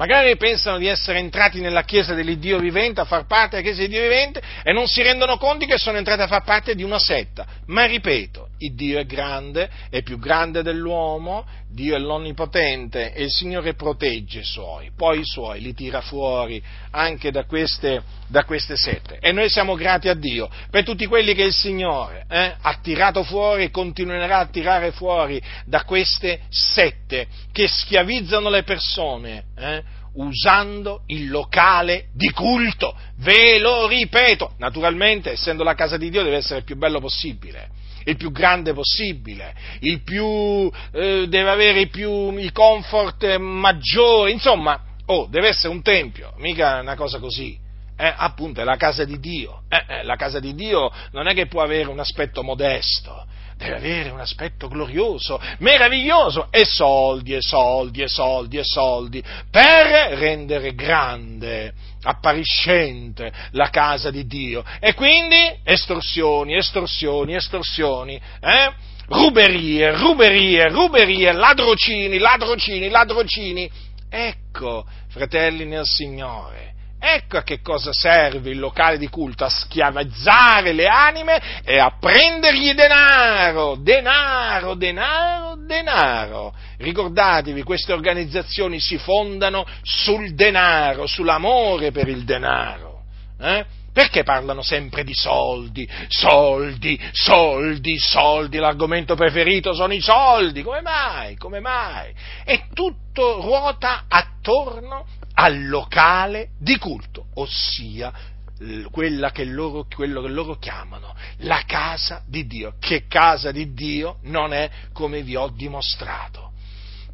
[0.00, 4.00] Magari pensano di essere entrati nella Chiesa dell'Iddio vivente, a far parte della Chiesa dell'Iddio
[4.00, 7.46] vivente e non si rendono conto che sono entrati a far parte di una setta.
[7.66, 13.74] Ma ripeto, Dio è grande, è più grande dell'uomo, Dio è l'Onnipotente e il Signore
[13.74, 19.18] protegge i Suoi, poi i Suoi li tira fuori anche da queste, da queste sette.
[19.20, 23.22] E noi siamo grati a Dio per tutti quelli che il Signore eh, ha tirato
[23.22, 29.44] fuori e continuerà a tirare fuori da queste sette che schiavizzano le persone.
[29.56, 32.96] Eh, usando il locale di culto.
[33.18, 37.68] Ve lo ripeto, naturalmente, essendo la casa di Dio, deve essere il più bello possibile,
[38.04, 45.26] il più grande possibile, il più, eh, deve avere più, i comfort maggiori, insomma, oh,
[45.26, 47.58] deve essere un tempio, mica una cosa così.
[47.96, 49.62] Eh, appunto, è la casa di Dio.
[49.68, 53.26] Eh, eh, la casa di Dio non è che può avere un aspetto modesto,
[53.58, 60.16] deve avere un aspetto glorioso, meraviglioso, e soldi, e soldi, e soldi, e soldi, per
[60.18, 64.64] rendere grande, appariscente la casa di Dio.
[64.80, 68.72] E quindi estorsioni, estorsioni, estorsioni, eh?
[69.06, 73.70] ruberie, ruberie, ruberie, ladrocini, ladrocini, ladrocini.
[74.08, 76.69] Ecco, fratelli nel Signore,
[77.02, 81.96] Ecco a che cosa serve il locale di culto, a schiavizzare le anime e a
[81.98, 86.54] prendergli denaro, denaro, denaro, denaro.
[86.76, 93.04] Ricordatevi, queste organizzazioni si fondano sul denaro, sull'amore per il denaro.
[93.40, 93.64] Eh?
[93.92, 98.58] Perché parlano sempre di soldi, soldi, soldi, soldi?
[98.58, 100.62] L'argomento preferito sono i soldi.
[100.62, 101.36] Come mai?
[101.36, 102.12] Come mai?
[102.44, 105.06] E tutto ruota attorno
[105.40, 108.12] al locale di culto, ossia
[108.90, 114.18] quella che loro, quello che loro chiamano la casa di Dio, che casa di Dio
[114.24, 116.52] non è come vi ho dimostrato.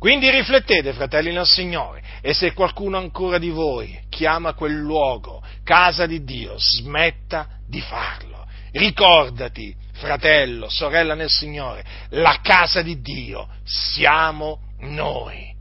[0.00, 6.04] Quindi riflettete, fratelli nel Signore, e se qualcuno ancora di voi chiama quel luogo casa
[6.06, 8.44] di Dio, smetta di farlo.
[8.72, 15.54] Ricordati, fratello, sorella nel Signore, la casa di Dio siamo noi,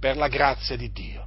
[0.00, 1.26] per la grazia di Dio.